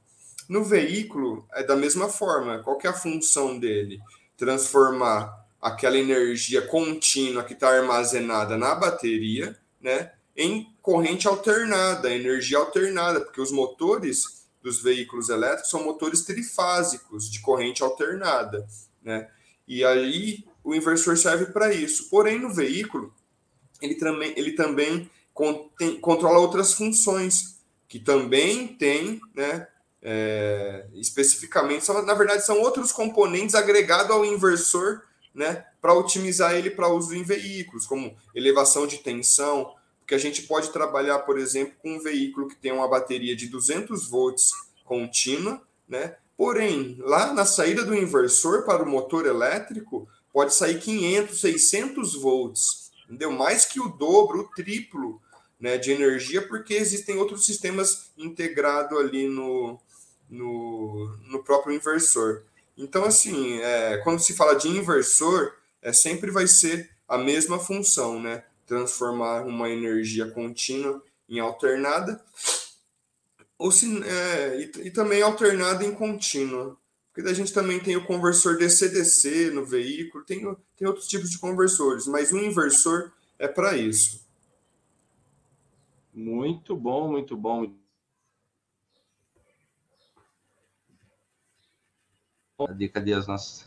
No 0.48 0.62
veículo, 0.62 1.46
é 1.52 1.62
da 1.62 1.74
mesma 1.74 2.08
forma. 2.08 2.62
Qual 2.62 2.78
é 2.84 2.88
a 2.88 2.92
função 2.92 3.58
dele? 3.58 4.00
Transformar 4.36 5.43
aquela 5.64 5.96
energia 5.96 6.60
contínua 6.60 7.42
que 7.42 7.54
está 7.54 7.70
armazenada 7.70 8.58
na 8.58 8.74
bateria, 8.74 9.58
né, 9.80 10.12
em 10.36 10.70
corrente 10.82 11.26
alternada, 11.26 12.14
energia 12.14 12.58
alternada, 12.58 13.22
porque 13.22 13.40
os 13.40 13.50
motores 13.50 14.44
dos 14.62 14.82
veículos 14.82 15.30
elétricos 15.30 15.70
são 15.70 15.82
motores 15.82 16.20
trifásicos 16.20 17.30
de 17.30 17.40
corrente 17.40 17.82
alternada, 17.82 18.66
né? 19.02 19.30
E 19.66 19.82
aí 19.82 20.44
o 20.62 20.74
inversor 20.74 21.16
serve 21.16 21.46
para 21.46 21.72
isso. 21.72 22.10
Porém, 22.10 22.38
no 22.38 22.52
veículo, 22.52 23.14
ele 23.80 23.94
também, 23.94 24.34
ele 24.36 24.52
também 24.52 25.10
contém, 25.32 25.98
controla 25.98 26.40
outras 26.40 26.74
funções 26.74 27.58
que 27.88 27.98
também 27.98 28.68
tem, 28.68 29.18
né? 29.34 29.66
É, 30.02 30.86
especificamente, 30.92 31.84
são, 31.86 32.04
na 32.04 32.12
verdade, 32.12 32.44
são 32.44 32.60
outros 32.60 32.92
componentes 32.92 33.54
agregados 33.54 34.10
ao 34.10 34.24
inversor 34.26 35.02
né, 35.34 35.64
para 35.80 35.94
otimizar 35.94 36.54
ele 36.54 36.70
para 36.70 36.88
uso 36.88 37.14
em 37.14 37.22
veículos, 37.22 37.86
como 37.86 38.16
elevação 38.34 38.86
de 38.86 38.98
tensão, 38.98 39.74
porque 39.98 40.14
a 40.14 40.18
gente 40.18 40.42
pode 40.42 40.70
trabalhar, 40.70 41.20
por 41.20 41.38
exemplo, 41.38 41.74
com 41.82 41.96
um 41.96 42.00
veículo 42.00 42.48
que 42.48 42.56
tem 42.56 42.70
uma 42.70 42.86
bateria 42.86 43.34
de 43.34 43.48
200 43.48 44.08
volts 44.08 44.50
contínua, 44.84 45.62
né? 45.88 46.16
Porém, 46.36 46.96
lá 47.00 47.32
na 47.32 47.46
saída 47.46 47.84
do 47.84 47.94
inversor 47.94 48.64
para 48.64 48.82
o 48.82 48.88
motor 48.88 49.24
elétrico, 49.26 50.06
pode 50.32 50.54
sair 50.54 50.80
500, 50.80 51.40
600 51.40 52.14
volts, 52.16 52.92
entendeu? 53.04 53.30
Mais 53.30 53.64
que 53.64 53.80
o 53.80 53.88
dobro, 53.88 54.40
o 54.40 54.48
triplo, 54.50 55.22
né, 55.58 55.78
de 55.78 55.92
energia, 55.92 56.46
porque 56.46 56.74
existem 56.74 57.16
outros 57.16 57.46
sistemas 57.46 58.10
integrados 58.18 58.98
ali 58.98 59.28
no, 59.28 59.78
no, 60.28 61.16
no 61.28 61.42
próprio 61.42 61.74
inversor. 61.74 62.42
Então, 62.76 63.04
assim, 63.04 63.58
é, 63.60 63.98
quando 63.98 64.20
se 64.20 64.34
fala 64.34 64.54
de 64.54 64.68
inversor, 64.68 65.52
é, 65.80 65.92
sempre 65.92 66.30
vai 66.30 66.46
ser 66.46 66.90
a 67.06 67.16
mesma 67.16 67.58
função, 67.58 68.20
né? 68.20 68.44
Transformar 68.66 69.42
uma 69.42 69.68
energia 69.70 70.30
contínua 70.30 71.02
em 71.28 71.38
alternada, 71.38 72.22
ou 73.56 73.70
se, 73.70 74.02
é, 74.04 74.60
e, 74.60 74.86
e, 74.86 74.90
também 74.90 75.22
alternada 75.22 75.84
em 75.84 75.94
contínua. 75.94 76.76
Porque 77.12 77.28
a 77.28 77.34
gente 77.34 77.52
também 77.52 77.78
tem 77.78 77.96
o 77.96 78.04
conversor 78.04 78.56
DC-DC 78.56 79.50
no 79.50 79.64
veículo, 79.64 80.24
tem, 80.24 80.40
tem 80.76 80.88
outros 80.88 81.06
tipos 81.06 81.30
de 81.30 81.38
conversores, 81.38 82.06
mas 82.08 82.32
o 82.32 82.38
inversor 82.38 83.12
é 83.38 83.46
para 83.46 83.76
isso. 83.76 84.26
Muito 86.12 86.76
bom, 86.76 87.10
muito 87.10 87.36
bom. 87.36 87.72
Cadê, 92.66 92.88
cadê 92.88 93.12
as 93.12 93.26
nossas? 93.26 93.66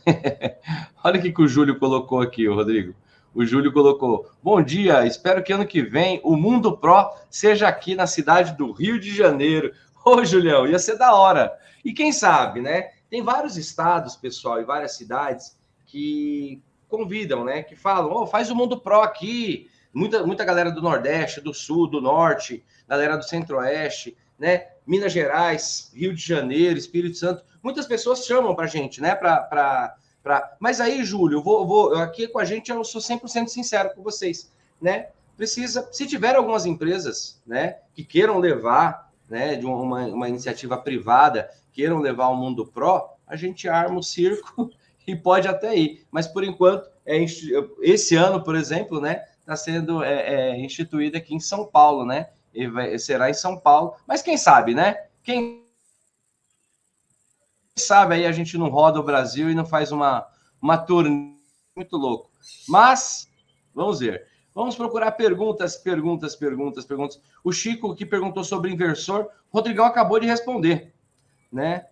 Olha 1.04 1.18
o 1.18 1.22
que, 1.22 1.32
que 1.32 1.42
o 1.42 1.48
Júlio 1.48 1.78
colocou 1.78 2.20
aqui, 2.20 2.46
Rodrigo. 2.48 2.94
O 3.34 3.44
Júlio 3.44 3.72
colocou: 3.72 4.30
Bom 4.42 4.62
dia, 4.62 5.06
espero 5.06 5.42
que 5.42 5.52
ano 5.52 5.66
que 5.66 5.82
vem 5.82 6.20
o 6.24 6.36
Mundo 6.36 6.76
Pro 6.76 7.10
seja 7.30 7.68
aqui 7.68 7.94
na 7.94 8.06
cidade 8.06 8.56
do 8.56 8.72
Rio 8.72 8.98
de 8.98 9.14
Janeiro. 9.14 9.72
Ô, 10.04 10.24
Julião, 10.24 10.66
ia 10.66 10.78
ser 10.78 10.96
da 10.96 11.14
hora. 11.14 11.56
E 11.84 11.92
quem 11.92 12.12
sabe, 12.12 12.60
né? 12.60 12.90
Tem 13.10 13.22
vários 13.22 13.56
estados, 13.56 14.16
pessoal, 14.16 14.60
e 14.60 14.64
várias 14.64 14.96
cidades 14.96 15.56
que 15.86 16.62
convidam, 16.88 17.44
né? 17.44 17.62
Que 17.62 17.76
falam: 17.76 18.12
oh, 18.12 18.26
faz 18.26 18.50
o 18.50 18.56
Mundo 18.56 18.80
Pro 18.80 19.00
aqui. 19.00 19.70
Muita, 19.92 20.24
muita 20.26 20.44
galera 20.44 20.70
do 20.70 20.82
Nordeste, 20.82 21.40
do 21.40 21.54
Sul, 21.54 21.88
do 21.88 22.00
Norte, 22.00 22.64
galera 22.86 23.16
do 23.16 23.24
Centro-Oeste, 23.24 24.16
né? 24.38 24.66
Minas 24.88 25.12
Gerais, 25.12 25.92
Rio 25.94 26.14
de 26.14 26.20
Janeiro, 26.26 26.78
Espírito 26.78 27.16
Santo. 27.16 27.44
Muitas 27.62 27.86
pessoas 27.86 28.24
chamam 28.24 28.54
para 28.54 28.66
gente, 28.66 29.00
né? 29.00 29.14
Para 29.14 29.94
Pra... 30.22 30.56
Mas 30.60 30.80
aí, 30.80 31.04
Júlio, 31.04 31.42
vou, 31.42 31.66
vou, 31.66 31.94
aqui 31.94 32.28
com 32.28 32.38
a 32.38 32.44
gente 32.44 32.70
eu 32.70 32.84
sou 32.84 33.00
100% 33.00 33.48
sincero 33.48 33.94
com 33.94 34.02
vocês, 34.02 34.52
né? 34.78 35.08
Precisa, 35.36 35.88
se 35.92 36.06
tiver 36.06 36.34
algumas 36.34 36.66
empresas, 36.66 37.40
né, 37.46 37.76
que 37.94 38.04
queiram 38.04 38.38
levar, 38.38 39.10
né, 39.26 39.54
de 39.54 39.64
uma, 39.64 40.04
uma 40.06 40.28
iniciativa 40.28 40.76
privada, 40.76 41.48
queiram 41.72 42.00
levar 42.00 42.28
o 42.28 42.36
mundo 42.36 42.66
pró, 42.66 43.16
a 43.26 43.36
gente 43.36 43.68
arma 43.68 44.00
o 44.00 44.02
circo 44.02 44.68
e 45.06 45.14
pode 45.14 45.46
até 45.46 45.76
ir. 45.76 46.04
Mas 46.10 46.26
por 46.26 46.42
enquanto, 46.42 46.90
é, 47.06 47.24
esse 47.80 48.16
ano, 48.16 48.42
por 48.42 48.56
exemplo, 48.56 49.00
né, 49.00 49.24
está 49.38 49.56
sendo 49.56 50.02
é, 50.02 50.50
é, 50.50 50.60
instituído 50.60 51.16
aqui 51.16 51.34
em 51.34 51.40
São 51.40 51.64
Paulo, 51.64 52.04
né? 52.04 52.28
Vai, 52.66 52.98
será 52.98 53.30
em 53.30 53.34
São 53.34 53.58
Paulo. 53.58 53.94
Mas 54.06 54.22
quem 54.22 54.36
sabe, 54.36 54.74
né? 54.74 55.06
Quem 55.22 55.64
sabe 57.76 58.14
aí 58.14 58.26
a 58.26 58.32
gente 58.32 58.58
não 58.58 58.68
roda 58.68 58.98
o 58.98 59.04
Brasil 59.04 59.50
e 59.50 59.54
não 59.54 59.64
faz 59.64 59.92
uma, 59.92 60.26
uma 60.60 60.76
turnê 60.76 61.36
muito 61.76 61.96
louco. 61.96 62.30
Mas, 62.66 63.28
vamos 63.72 64.00
ver. 64.00 64.26
Vamos 64.54 64.74
procurar 64.74 65.12
perguntas, 65.12 65.76
perguntas, 65.76 66.34
perguntas, 66.34 66.84
perguntas. 66.84 67.20
O 67.44 67.52
Chico 67.52 67.94
que 67.94 68.04
perguntou 68.04 68.42
sobre 68.42 68.72
inversor, 68.72 69.28
o 69.52 69.56
Rodrigão 69.56 69.84
acabou 69.84 70.18
de 70.18 70.26
responder, 70.26 70.92
né? 71.52 71.86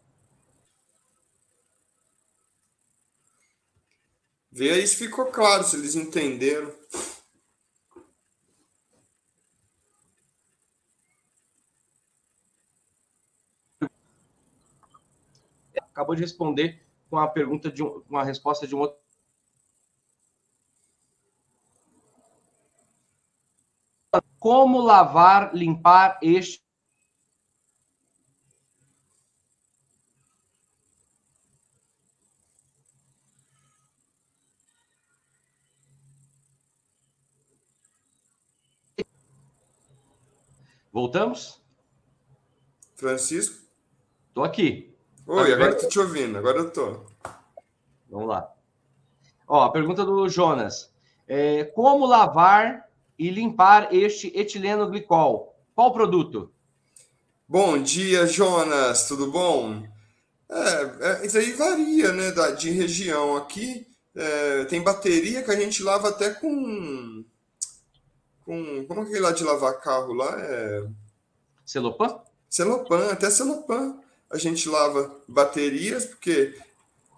Vê 4.50 4.70
aí 4.70 4.86
se 4.86 4.96
ficou 4.96 5.26
claro, 5.26 5.62
se 5.62 5.76
eles 5.76 5.94
entenderam. 5.94 6.72
Acabou 15.96 16.14
de 16.14 16.20
responder 16.20 16.86
com 17.08 17.16
a 17.16 17.26
pergunta 17.26 17.72
de 17.72 17.82
um, 17.82 18.02
uma 18.06 18.22
resposta 18.22 18.66
de 18.66 18.76
um 18.76 18.80
outro. 18.80 18.98
Como 24.38 24.78
lavar, 24.80 25.54
limpar 25.54 26.18
este 26.22 26.62
Voltamos? 40.92 41.62
Francisco? 42.94 43.66
Estou 44.28 44.42
aqui. 44.42 44.95
Oi, 45.28 45.52
agora 45.52 45.72
eu 45.72 45.78
tô 45.78 45.88
te 45.88 45.98
ouvindo, 45.98 46.38
agora 46.38 46.58
eu 46.58 46.70
tô. 46.70 47.00
Vamos 48.08 48.28
lá. 48.28 48.48
Ó, 49.48 49.64
a 49.64 49.72
pergunta 49.72 50.04
do 50.04 50.28
Jonas. 50.28 50.92
É, 51.26 51.64
como 51.64 52.06
lavar 52.06 52.88
e 53.18 53.28
limpar 53.28 53.92
este 53.92 54.28
etileno 54.38 54.88
glicol? 54.88 55.52
Qual 55.74 55.92
produto? 55.92 56.52
Bom 57.48 57.82
dia, 57.82 58.24
Jonas, 58.24 59.08
tudo 59.08 59.28
bom? 59.28 59.82
É, 60.48 61.08
é, 61.08 61.26
isso 61.26 61.38
aí 61.38 61.52
varia, 61.54 62.12
né, 62.12 62.30
da, 62.30 62.52
de 62.52 62.70
região. 62.70 63.36
Aqui 63.36 63.84
é, 64.14 64.64
tem 64.66 64.80
bateria 64.80 65.42
que 65.42 65.50
a 65.50 65.58
gente 65.58 65.82
lava 65.82 66.08
até 66.08 66.30
com. 66.30 67.24
com 68.44 68.86
como 68.86 69.02
é 69.02 69.06
que 69.06 69.16
é 69.16 69.20
lá 69.20 69.32
de 69.32 69.42
lavar 69.42 69.80
carro 69.80 70.12
lá? 70.12 70.40
É... 70.40 70.86
Celopan? 71.64 72.20
Celopan, 72.48 73.10
até 73.10 73.28
celopan 73.28 74.05
a 74.30 74.38
gente 74.38 74.68
lava 74.68 75.14
baterias, 75.28 76.04
porque 76.04 76.54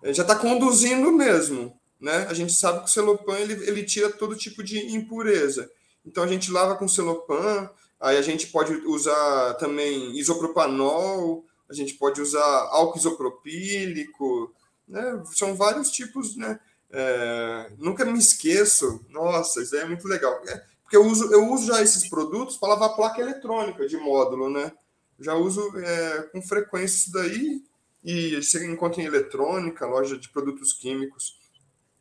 já 0.05 0.23
está 0.23 0.37
conduzindo 0.37 1.11
mesmo, 1.11 1.79
né? 2.01 2.27
A 2.29 2.35
gente 2.35 2.53
sabe 2.53 2.81
que 2.81 2.87
o 2.87 2.93
celopan 2.93 3.39
ele, 3.39 3.55
ele 3.69 3.83
tira 3.85 4.11
todo 4.11 4.37
tipo 4.37 4.63
de 4.63 4.79
impureza. 4.95 5.71
Então 6.05 6.23
a 6.23 6.27
gente 6.27 6.51
lava 6.51 6.77
com 6.77 6.89
celopan, 6.89 7.71
aí 8.01 8.17
a 8.17 8.23
gente 8.23 8.47
pode 8.49 8.73
usar 8.87 9.55
também 9.55 10.17
isopropanol, 10.19 11.45
a 11.69 11.75
gente 11.75 11.95
pode 11.95 12.21
usar 12.21 12.45
álcool 12.71 12.99
isopropílico, 12.99 14.55
né? 14.87 15.23
São 15.35 15.55
vários 15.55 15.91
tipos, 15.91 16.37
né? 16.37 16.59
É, 16.91 17.71
nunca 17.77 18.05
me 18.05 18.19
esqueço, 18.19 19.05
nossa, 19.11 19.63
isso 19.63 19.77
é 19.77 19.85
muito 19.85 20.09
legal. 20.09 20.41
É, 20.49 20.65
porque 20.83 20.97
eu 20.97 21.05
uso, 21.05 21.31
eu 21.33 21.51
uso 21.51 21.67
já 21.67 21.83
esses 21.83 22.09
produtos 22.09 22.57
para 22.57 22.71
lavar 22.71 22.97
placa 22.97 23.21
eletrônica 23.21 23.87
de 23.87 23.97
módulo, 23.99 24.49
né? 24.49 24.73
Já 25.19 25.35
uso 25.35 25.61
é, 25.79 26.23
com 26.33 26.41
frequência 26.43 26.97
isso 26.97 27.13
daí 27.13 27.63
e 28.05 28.37
você 28.37 28.65
encontra 28.67 29.03
em 29.03 29.07
eletrônica, 29.07 29.87
loja 29.87 30.17
de 30.17 30.29
produtos 30.29 30.73
químicos. 30.73 31.37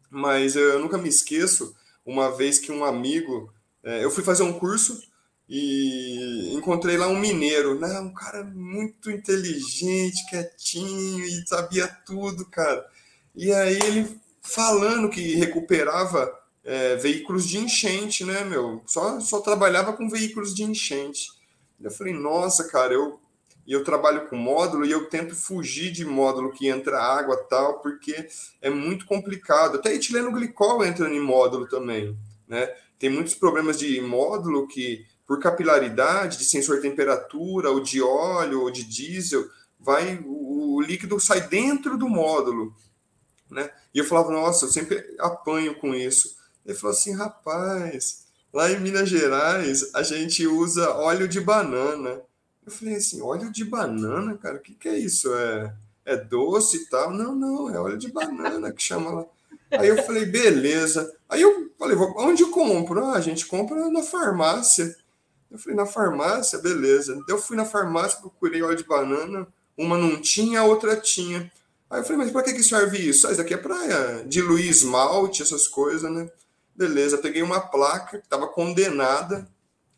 Mas 0.10 0.56
eu 0.56 0.80
nunca 0.80 0.98
me 0.98 1.10
esqueço 1.10 1.76
uma 2.06 2.32
vez 2.32 2.60
que 2.60 2.72
um 2.72 2.86
amigo, 2.86 3.52
é, 3.84 4.04
eu 4.04 4.12
fui 4.12 4.24
fazer 4.24 4.44
um 4.44 4.58
curso 4.58 5.02
e 5.50 6.54
encontrei 6.54 6.98
lá 6.98 7.08
um 7.08 7.20
mineiro, 7.20 7.80
né? 7.80 8.00
Um 8.00 8.14
cara 8.14 8.44
muito 8.44 9.10
inteligente, 9.10 10.30
quietinho 10.30 11.26
e 11.26 11.48
sabia 11.48 11.88
tudo, 12.06 12.46
cara. 12.46 12.86
E 13.36 13.52
aí 13.52 13.78
ele 13.84 14.20
falando 14.42 15.10
que 15.10 15.36
recuperava 15.36 16.34
é, 16.64 16.96
veículos 16.96 17.48
de 17.48 17.58
enchente, 17.58 18.24
né, 18.24 18.44
meu? 18.44 18.82
Só, 18.86 19.20
só 19.20 19.40
trabalhava 19.42 19.94
com 19.94 20.10
veículos 20.10 20.54
de 20.54 20.64
enchente. 20.64 21.28
Eu 21.82 21.92
falei, 21.92 22.14
nossa, 22.14 22.68
cara, 22.68 22.94
eu 22.94 23.20
eu 23.68 23.84
trabalho 23.84 24.30
com 24.30 24.38
módulo 24.38 24.86
e 24.86 24.92
eu 24.92 25.10
tento 25.10 25.36
fugir 25.36 25.92
de 25.92 26.06
módulo 26.06 26.54
que 26.54 26.70
entra 26.70 27.02
água 27.02 27.36
tal, 27.50 27.82
porque 27.82 28.28
é 28.62 28.70
muito 28.70 29.06
complicado. 29.06 29.76
Até 29.76 29.94
etileno 29.94 30.32
glicol 30.32 30.86
entra 30.86 31.14
em 31.14 31.20
módulo 31.20 31.68
também, 31.68 32.18
né? 32.48 32.74
Tem 32.98 33.10
muitos 33.10 33.36
problemas 33.36 33.78
de 33.78 34.00
módulo 34.00 34.68
que, 34.68 35.06
por 35.26 35.42
capilaridade, 35.42 36.38
de 36.38 36.46
sensor 36.46 36.78
de 36.78 36.84
temperatura, 36.84 37.70
ou 37.70 37.82
de 37.82 38.02
óleo, 38.02 38.62
ou 38.62 38.72
de 38.72 38.86
diesel, 38.86 39.46
vai 39.78 40.18
o, 40.26 40.76
o 40.76 40.82
líquido 40.82 41.20
sai 41.20 41.42
dentro 41.42 41.98
do 41.98 42.08
módulo, 42.08 42.74
né? 43.52 43.70
E 43.94 44.00
eu 44.00 44.06
falava, 44.06 44.32
nossa, 44.32 44.66
eu 44.66 44.70
sempre 44.70 45.04
apanho 45.20 45.76
com 45.76 45.94
isso. 45.94 46.38
Ele 46.66 46.78
falou 46.78 46.96
assim, 46.96 47.14
rapaz, 47.14 48.27
Lá 48.58 48.72
em 48.72 48.80
Minas 48.80 49.08
Gerais, 49.08 49.92
a 49.94 50.02
gente 50.02 50.48
usa 50.48 50.90
óleo 50.90 51.28
de 51.28 51.40
banana. 51.40 52.24
Eu 52.66 52.72
falei 52.72 52.96
assim, 52.96 53.22
óleo 53.22 53.52
de 53.52 53.64
banana, 53.64 54.36
cara, 54.36 54.56
o 54.56 54.60
que, 54.60 54.74
que 54.74 54.90
é 54.90 54.98
isso? 54.98 55.32
É, 55.32 55.76
é 56.04 56.18
doce 56.18 56.78
e 56.78 56.86
tal? 56.90 57.14
Não, 57.14 57.36
não, 57.36 57.70
é 57.70 57.80
óleo 57.80 58.00
de 58.00 58.12
banana 58.12 58.72
que 58.72 58.82
chama 58.82 59.12
lá. 59.12 59.26
Aí 59.70 59.88
eu 59.88 60.02
falei, 60.02 60.26
beleza. 60.26 61.16
Aí 61.30 61.40
eu 61.40 61.70
falei, 61.78 61.96
onde 62.18 62.42
eu 62.42 62.50
compro? 62.50 63.06
Ah, 63.06 63.14
a 63.14 63.22
gente 63.22 63.46
compra 63.46 63.92
na 63.92 64.02
farmácia. 64.02 64.96
Eu 65.52 65.60
falei, 65.60 65.78
na 65.78 65.86
farmácia, 65.86 66.58
beleza. 66.58 67.24
Eu 67.30 67.38
fui 67.38 67.56
na 67.56 67.64
farmácia, 67.64 68.20
procurei 68.20 68.64
óleo 68.64 68.76
de 68.76 68.86
banana. 68.86 69.48
Uma 69.78 70.00
não 70.00 70.20
tinha, 70.20 70.62
a 70.62 70.66
outra 70.66 70.96
tinha. 70.96 71.52
Aí 71.92 72.00
eu 72.00 72.04
falei, 72.04 72.24
mas 72.24 72.32
para 72.32 72.42
que, 72.42 72.54
que 72.56 72.64
serve 72.64 72.98
isso? 72.98 73.28
Ah, 73.28 73.32
isso 73.32 73.42
aqui 73.42 73.54
é 73.54 73.58
para 73.58 74.24
diluir 74.24 74.68
esmalte, 74.68 75.44
essas 75.44 75.68
coisas, 75.68 76.12
né? 76.12 76.28
Beleza, 76.78 77.18
peguei 77.18 77.42
uma 77.42 77.60
placa 77.60 78.20
que 78.20 78.24
estava 78.24 78.48
condenada, 78.48 79.50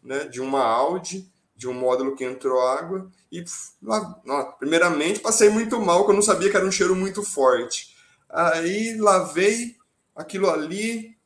né, 0.02 0.24
de 0.26 0.39
uma 0.39 0.63
Audi, 0.63 1.30
de 1.54 1.68
um 1.68 1.74
módulo 1.74 2.15
que 2.15 2.24
entrou 2.24 2.65
água, 2.65 3.12
e 3.30 3.44
lá, 3.84 4.46
primeiramente 4.58 5.20
passei 5.20 5.50
muito 5.50 5.78
mal, 5.82 5.98
porque 6.00 6.12
eu 6.12 6.15
não 6.15 6.22
sabia 6.22 6.50
que 6.50 6.56
era 6.56 6.65
um 6.65 6.72
cheiro 6.72 6.96
muito 6.96 7.22
forte. 7.22 7.94
Aí 8.30 8.96
lavei 8.96 9.76
aquilo 10.15 10.50
ali, 10.50 11.18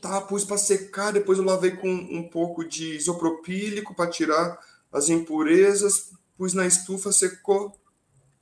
tá, 0.00 0.22
pus 0.22 0.42
para 0.42 0.56
secar, 0.56 1.12
depois 1.12 1.38
eu 1.38 1.44
lavei 1.44 1.72
com 1.72 1.90
um 1.90 2.26
pouco 2.26 2.64
de 2.64 2.96
isopropílico 2.96 3.94
para 3.94 4.08
tirar 4.08 4.58
as 4.90 5.10
impurezas, 5.10 6.12
pus 6.34 6.54
na 6.54 6.66
estufa, 6.66 7.12
secou, 7.12 7.78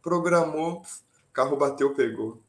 programou, 0.01 0.83
carro 1.33 1.57
bateu, 1.57 1.93
pegou. 1.93 2.41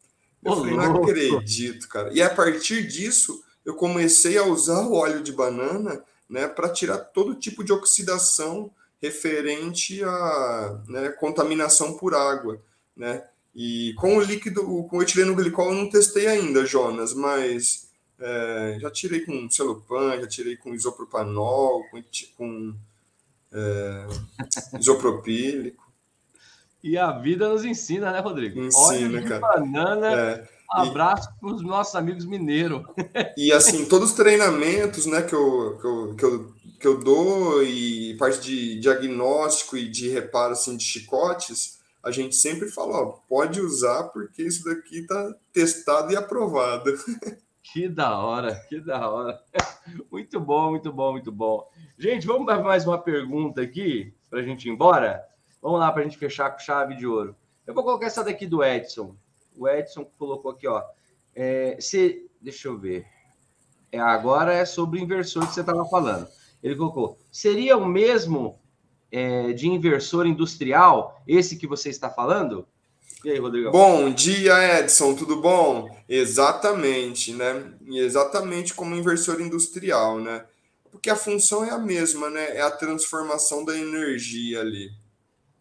Eu 0.44 0.56
falei, 0.56 0.76
não 0.76 1.04
acredito, 1.04 1.90
cara. 1.90 2.14
E 2.14 2.22
a 2.22 2.30
partir 2.30 2.88
disso, 2.88 3.44
eu 3.68 3.76
comecei 3.76 4.38
a 4.38 4.46
usar 4.46 4.88
o 4.88 4.94
óleo 4.94 5.22
de 5.22 5.34
banana 5.34 6.02
né, 6.30 6.48
para 6.48 6.70
tirar 6.70 7.00
todo 7.00 7.36
tipo 7.36 7.66
de 7.66 7.74
oxidação 7.74 8.72
referente 9.02 10.02
à 10.06 10.82
né, 10.88 11.10
contaminação 11.10 11.98
por 11.98 12.16
água. 12.16 12.62
Né? 12.96 13.22
E 13.54 13.94
com 13.98 14.16
o 14.16 14.22
líquido, 14.22 14.64
com 14.86 14.98
o 14.98 15.04
etileno 15.04 15.36
glicol 15.36 15.68
eu 15.68 15.76
não 15.76 15.90
testei 15.90 16.28
ainda, 16.28 16.66
Jonas, 16.66 17.14
mas 17.14 17.86
É, 18.20 18.78
já 18.80 18.90
tirei 18.90 19.20
com 19.24 19.48
celopan, 19.48 20.20
já 20.20 20.26
tirei 20.26 20.58
com 20.58 20.74
isopropanol, 20.74 21.84
com, 21.92 22.04
com 22.36 22.74
é, 23.52 24.08
isopropílico. 24.80 25.86
E 26.82 26.98
a 26.98 27.12
vida 27.12 27.48
nos 27.48 27.64
ensina, 27.64 28.12
né, 28.12 28.20
Rodrigo? 28.20 28.60
Ensina, 28.60 29.22
cara. 29.22 29.40
banana. 29.40 30.20
É. 30.20 30.57
Abraço 30.70 31.30
para 31.40 31.54
os 31.54 31.62
nossos 31.62 31.96
amigos 31.96 32.26
mineiros. 32.26 32.84
E 33.38 33.52
assim, 33.52 33.86
todos 33.86 34.12
os 34.12 34.16
treinamentos 34.16 35.06
né, 35.06 35.22
que, 35.22 35.34
eu, 35.34 35.78
que, 35.80 35.88
eu, 35.88 36.16
que, 36.16 36.26
eu, 36.26 36.54
que 36.80 36.88
eu 36.88 37.00
dou 37.00 37.64
e 37.64 38.16
parte 38.18 38.42
de 38.42 38.80
diagnóstico 38.80 39.78
e 39.78 39.88
de 39.88 40.10
reparo 40.10 40.54
assim, 40.54 40.76
de 40.76 40.84
chicotes, 40.84 41.80
a 42.04 42.12
gente 42.12 42.36
sempre 42.36 42.70
fala, 42.70 43.02
ó, 43.02 43.06
pode 43.28 43.62
usar 43.62 44.06
porque 44.06 44.44
isso 44.44 44.64
daqui 44.64 45.00
está 45.00 45.36
testado 45.54 46.12
e 46.12 46.16
aprovado. 46.16 46.92
Que 47.74 47.90
da 47.90 48.18
hora, 48.18 48.56
que 48.70 48.80
da 48.80 49.10
hora. 49.10 49.42
Muito 50.10 50.40
bom, 50.40 50.72
muito 50.72 50.92
bom, 50.92 51.12
muito 51.12 51.32
bom. 51.32 51.70
Gente, 51.98 52.26
vamos 52.26 52.46
para 52.46 52.64
mais 52.64 52.88
uma 52.88 52.98
pergunta 52.98 53.62
aqui 53.62 54.14
para 54.30 54.40
a 54.40 54.44
gente 54.44 54.68
ir 54.68 54.72
embora? 54.72 55.22
Vamos 55.62 55.80
lá 55.80 55.92
para 55.92 56.02
a 56.02 56.04
gente 56.06 56.18
fechar 56.18 56.50
com 56.50 56.60
chave 56.60 56.96
de 56.96 57.06
ouro. 57.06 57.36
Eu 57.66 57.74
vou 57.74 57.84
colocar 57.84 58.06
essa 58.06 58.24
daqui 58.24 58.46
do 58.46 58.64
Edson. 58.64 59.16
O 59.58 59.68
Edson 59.68 60.06
colocou 60.18 60.52
aqui, 60.52 60.68
ó. 60.68 60.84
É, 61.36 61.78
se, 61.80 62.30
deixa 62.42 62.68
eu 62.68 62.78
ver. 62.78 63.06
É, 63.92 64.00
agora 64.00 64.54
é 64.54 64.66
sobre 64.66 65.02
inversor 65.02 65.48
que 65.48 65.54
você 65.54 65.62
estava 65.62 65.86
falando. 65.86 66.28
Ele 66.62 66.76
colocou: 66.76 67.18
seria 67.32 67.78
o 67.78 67.86
mesmo 67.86 68.60
é, 69.12 69.54
de 69.54 69.68
inversor 69.68 70.26
industrial, 70.26 71.22
esse 71.28 71.56
que 71.56 71.68
você 71.68 71.90
está 71.90 72.10
falando? 72.10 72.68
E 73.24 73.32
aí, 73.32 73.40
Rodrigo? 73.40 73.72
Bom 73.72 74.12
dia, 74.12 74.80
Edson, 74.80 75.16
tudo 75.16 75.42
bom? 75.42 75.90
Exatamente, 76.08 77.34
né? 77.34 77.74
Exatamente 77.88 78.74
como 78.74 78.96
inversor 78.96 79.42
industrial, 79.42 80.20
né? 80.20 80.46
Porque 80.92 81.10
a 81.10 81.16
função 81.16 81.66
é 81.66 81.72
a 81.72 81.80
mesma, 81.80 82.30
né? 82.30 82.58
É 82.58 82.62
a 82.62 82.72
transformação 82.72 83.66
da 83.66 83.76
energia 83.76 84.62
ali. 84.62 84.92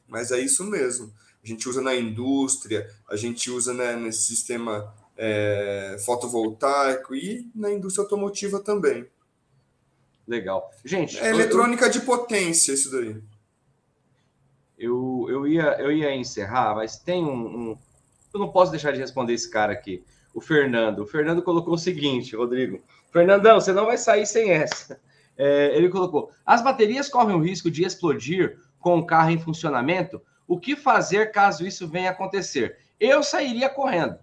Mas 0.06 0.30
é 0.30 0.38
isso 0.38 0.64
mesmo. 0.64 1.12
A 1.46 1.48
gente 1.48 1.68
usa 1.68 1.80
na 1.80 1.94
indústria, 1.94 2.90
a 3.08 3.14
gente 3.14 3.52
usa 3.52 3.72
né, 3.72 3.94
nesse 3.94 4.22
sistema 4.22 4.92
é, 5.16 5.96
fotovoltaico 6.04 7.14
e 7.14 7.48
na 7.54 7.70
indústria 7.70 8.02
automotiva 8.02 8.58
também. 8.58 9.06
Legal. 10.26 10.68
Gente. 10.84 11.16
É 11.20 11.30
eletrônica 11.30 11.86
eu... 11.86 11.90
de 11.90 12.00
potência, 12.00 12.72
isso 12.72 12.90
daí. 12.90 13.16
Eu, 14.76 15.26
eu, 15.28 15.46
ia, 15.46 15.76
eu 15.78 15.92
ia 15.92 16.12
encerrar, 16.16 16.74
mas 16.74 16.98
tem 16.98 17.24
um, 17.24 17.46
um, 17.70 17.78
Eu 18.34 18.40
não 18.40 18.48
posso 18.48 18.72
deixar 18.72 18.90
de 18.90 18.98
responder 18.98 19.32
esse 19.32 19.48
cara 19.48 19.72
aqui, 19.72 20.04
o 20.34 20.40
Fernando. 20.40 21.04
O 21.04 21.06
Fernando 21.06 21.42
colocou 21.42 21.74
o 21.74 21.78
seguinte, 21.78 22.34
Rodrigo. 22.34 22.82
Fernandão, 23.12 23.60
você 23.60 23.72
não 23.72 23.86
vai 23.86 23.96
sair 23.96 24.26
sem 24.26 24.50
essa. 24.50 25.00
É, 25.36 25.76
ele 25.76 25.88
colocou: 25.90 26.32
as 26.44 26.60
baterias 26.60 27.08
correm 27.08 27.36
o 27.36 27.40
risco 27.40 27.70
de 27.70 27.84
explodir 27.84 28.58
com 28.80 28.98
o 28.98 29.06
carro 29.06 29.30
em 29.30 29.38
funcionamento? 29.38 30.20
O 30.46 30.58
que 30.60 30.76
fazer 30.76 31.32
caso 31.32 31.66
isso 31.66 31.88
venha 31.88 32.10
a 32.10 32.12
acontecer? 32.12 32.78
Eu 32.98 33.22
sairia 33.22 33.68
correndo, 33.68 34.16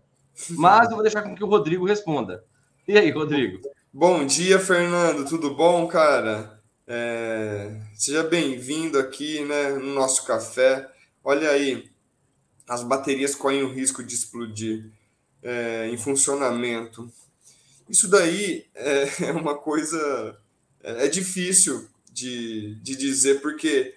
mas 0.51 0.89
eu 0.89 0.95
vou 0.95 1.03
deixar 1.03 1.21
com 1.21 1.35
que 1.35 1.43
o 1.43 1.47
Rodrigo 1.47 1.85
responda. 1.85 2.43
E 2.87 2.97
aí, 2.97 3.11
Rodrigo? 3.11 3.61
Bom 3.91 4.25
dia, 4.25 4.59
Fernando. 4.59 5.27
Tudo 5.27 5.53
bom, 5.53 5.87
cara? 5.87 6.59
É, 6.87 7.79
seja 7.93 8.23
bem-vindo 8.23 8.97
aqui 8.97 9.43
né, 9.45 9.69
no 9.73 9.93
nosso 9.93 10.25
café. 10.25 10.89
Olha 11.23 11.49
aí, 11.49 11.89
as 12.67 12.83
baterias 12.83 13.35
correm 13.35 13.63
o 13.63 13.71
risco 13.71 14.03
de 14.03 14.15
explodir 14.15 14.91
é, 15.41 15.89
em 15.89 15.97
funcionamento. 15.97 17.11
Isso 17.89 18.09
daí 18.09 18.65
é, 18.73 19.09
é 19.27 19.31
uma 19.31 19.57
coisa 19.57 20.37
é, 20.81 21.05
é 21.05 21.07
difícil 21.07 21.87
de, 22.11 22.75
de 22.81 22.95
dizer, 22.95 23.41
porque 23.41 23.93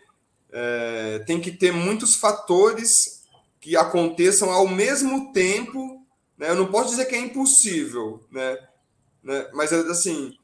é, 0.53 1.21
tem 1.27 1.41
que 1.41 1.51
ter 1.51 1.73
muitos 1.73 2.17
fatores 2.17 3.25
que 3.61 3.77
aconteçam 3.77 4.51
ao 4.51 4.69
mesmo 4.69 5.33
tempo. 5.33 6.05
Né? 6.39 6.51
Eu 6.51 6.57
não 6.57 6.71
posso 6.71 6.91
dizer 6.91 7.07
que 7.07 7.15
é 7.15 7.19
impossível, 7.19 8.25
né? 8.31 8.59
né? 9.23 9.49
mas 9.53 9.73
assim 9.73 10.37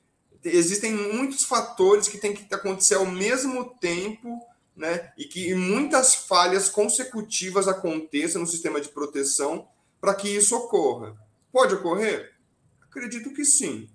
existem 0.45 0.93
muitos 0.93 1.45
fatores 1.45 2.09
que 2.09 2.19
têm 2.19 2.35
que 2.35 2.53
acontecer 2.53 2.95
ao 2.95 3.07
mesmo 3.07 3.77
tempo, 3.79 4.45
né? 4.75 5.13
E 5.17 5.25
que 5.25 5.55
muitas 5.55 6.15
falhas 6.15 6.69
consecutivas 6.69 7.69
aconteçam 7.69 8.41
no 8.41 8.47
sistema 8.47 8.81
de 8.81 8.89
proteção 8.89 9.69
para 10.01 10.15
que 10.15 10.29
isso 10.29 10.57
ocorra. 10.57 11.17
Pode 11.53 11.75
ocorrer? 11.75 12.33
Acredito 12.81 13.33
que 13.33 13.45
sim, 13.45 13.89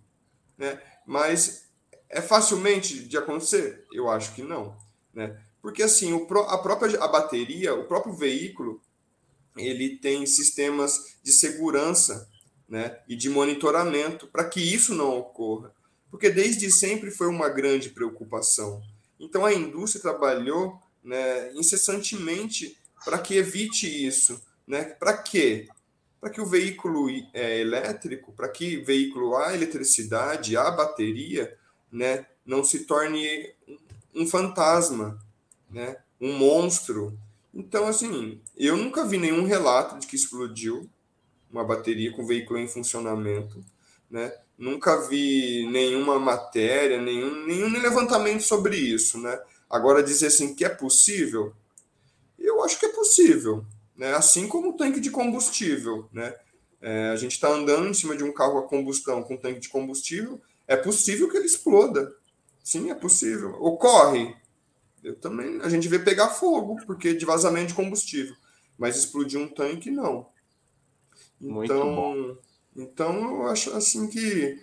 né? 0.57 0.81
Mas 1.05 1.65
é 2.09 2.21
facilmente 2.21 3.03
de 3.03 3.17
acontecer? 3.17 3.85
Eu 3.91 4.09
acho 4.09 4.33
que 4.33 4.43
não, 4.43 4.77
né? 5.13 5.37
Porque 5.61 5.83
assim, 5.83 6.13
o, 6.13 6.27
a 6.39 6.57
própria 6.57 7.01
a 7.03 7.07
bateria, 7.07 7.73
o 7.73 7.85
próprio 7.85 8.13
veículo, 8.13 8.81
ele 9.55 9.97
tem 9.97 10.25
sistemas 10.25 11.17
de 11.23 11.31
segurança, 11.31 12.29
né, 12.69 12.99
e 13.07 13.15
de 13.15 13.29
monitoramento 13.29 14.27
para 14.27 14.43
que 14.43 14.59
isso 14.59 14.93
não 14.93 15.17
ocorra 15.17 15.73
porque 16.09 16.29
desde 16.29 16.71
sempre 16.71 17.11
foi 17.11 17.27
uma 17.27 17.49
grande 17.49 17.89
preocupação. 17.89 18.81
Então 19.19 19.45
a 19.45 19.53
indústria 19.53 20.01
trabalhou 20.01 20.79
né, 21.03 21.51
incessantemente 21.53 22.77
para 23.03 23.19
que 23.19 23.35
evite 23.35 23.87
isso. 23.87 24.41
Né? 24.65 24.83
Para 24.83 25.17
quê? 25.17 25.67
Para 26.19 26.29
que 26.29 26.41
o 26.41 26.45
veículo 26.45 27.09
é, 27.33 27.59
elétrico, 27.59 28.33
para 28.33 28.49
que 28.49 28.77
o 28.77 28.85
veículo 28.85 29.35
a 29.35 29.53
eletricidade, 29.53 30.57
a 30.57 30.69
bateria, 30.71 31.55
né, 31.91 32.25
não 32.45 32.63
se 32.63 32.85
torne 32.85 33.53
um 34.13 34.25
fantasma, 34.25 35.19
né, 35.69 35.97
um 36.19 36.37
monstro. 36.37 37.17
Então, 37.53 37.87
assim, 37.87 38.41
eu 38.55 38.77
nunca 38.77 39.05
vi 39.05 39.17
nenhum 39.17 39.45
relato 39.45 39.99
de 39.99 40.07
que 40.07 40.15
explodiu 40.15 40.89
uma 41.51 41.63
bateria 41.63 42.11
com 42.11 42.25
veículo 42.25 42.59
em 42.59 42.67
funcionamento, 42.67 43.63
né? 44.09 44.31
nunca 44.57 45.07
vi 45.07 45.67
nenhuma 45.69 46.19
matéria, 46.19 46.99
nenhum, 46.99 47.45
nenhum 47.45 47.69
levantamento 47.79 48.41
sobre 48.41 48.75
isso, 48.75 49.19
né? 49.19 49.39
Agora, 49.69 50.01
dizer 50.01 50.27
assim 50.27 50.55
que 50.55 50.65
é 50.65 50.69
possível, 50.69 51.53
eu 52.39 52.63
acho 52.63 52.79
que 52.79 52.87
é 52.87 52.91
possível, 52.91 53.63
né? 53.95 54.13
Assim 54.15 54.47
como 54.47 54.69
o 54.69 54.73
tanque 54.73 54.99
de 54.99 55.11
combustível, 55.11 56.09
né? 56.11 56.33
É, 56.81 57.09
a 57.09 57.15
gente 57.15 57.33
está 57.33 57.49
andando 57.49 57.87
em 57.87 57.93
cima 57.93 58.15
de 58.15 58.23
um 58.23 58.33
carro 58.33 58.57
a 58.57 58.67
combustão 58.67 59.21
com 59.23 59.37
tanque 59.37 59.59
de 59.59 59.69
combustível, 59.69 60.41
é 60.67 60.75
possível 60.75 61.29
que 61.29 61.37
ele 61.37 61.45
exploda. 61.45 62.13
Sim, 62.63 62.89
é 62.89 62.95
possível. 62.95 63.55
Ocorre. 63.61 64.35
Eu 65.07 65.15
também, 65.15 65.61
a 65.61 65.69
gente 65.69 65.87
vê 65.87 65.97
pegar 65.97 66.27
fogo, 66.27 66.75
porque 66.85 67.13
de 67.13 67.23
vazamento 67.25 67.67
de 67.67 67.73
combustível. 67.73 68.35
Mas 68.77 68.97
explodir 68.97 69.39
um 69.39 69.47
tanque, 69.47 69.89
não. 69.89 70.27
Então, 71.41 72.37
então, 72.75 73.41
eu 73.41 73.47
acho 73.47 73.71
assim 73.71 74.07
que 74.07 74.59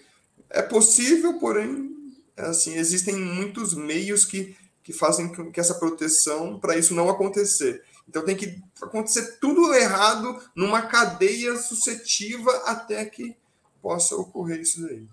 é 0.50 0.60
possível, 0.60 1.38
porém, 1.38 1.90
assim, 2.36 2.74
existem 2.74 3.16
muitos 3.16 3.74
meios 3.74 4.26
que, 4.26 4.54
que 4.82 4.92
fazem 4.92 5.32
que 5.50 5.58
essa 5.58 5.74
proteção 5.76 6.60
para 6.60 6.76
isso 6.76 6.94
não 6.94 7.08
acontecer. 7.08 7.82
Então 8.06 8.22
tem 8.22 8.36
que 8.36 8.62
acontecer 8.82 9.38
tudo 9.40 9.72
errado 9.72 10.38
numa 10.54 10.82
cadeia 10.82 11.56
suscetiva 11.56 12.50
até 12.66 13.06
que 13.06 13.34
possa 13.80 14.14
ocorrer 14.14 14.60
isso 14.60 14.82
daí. 14.82 15.06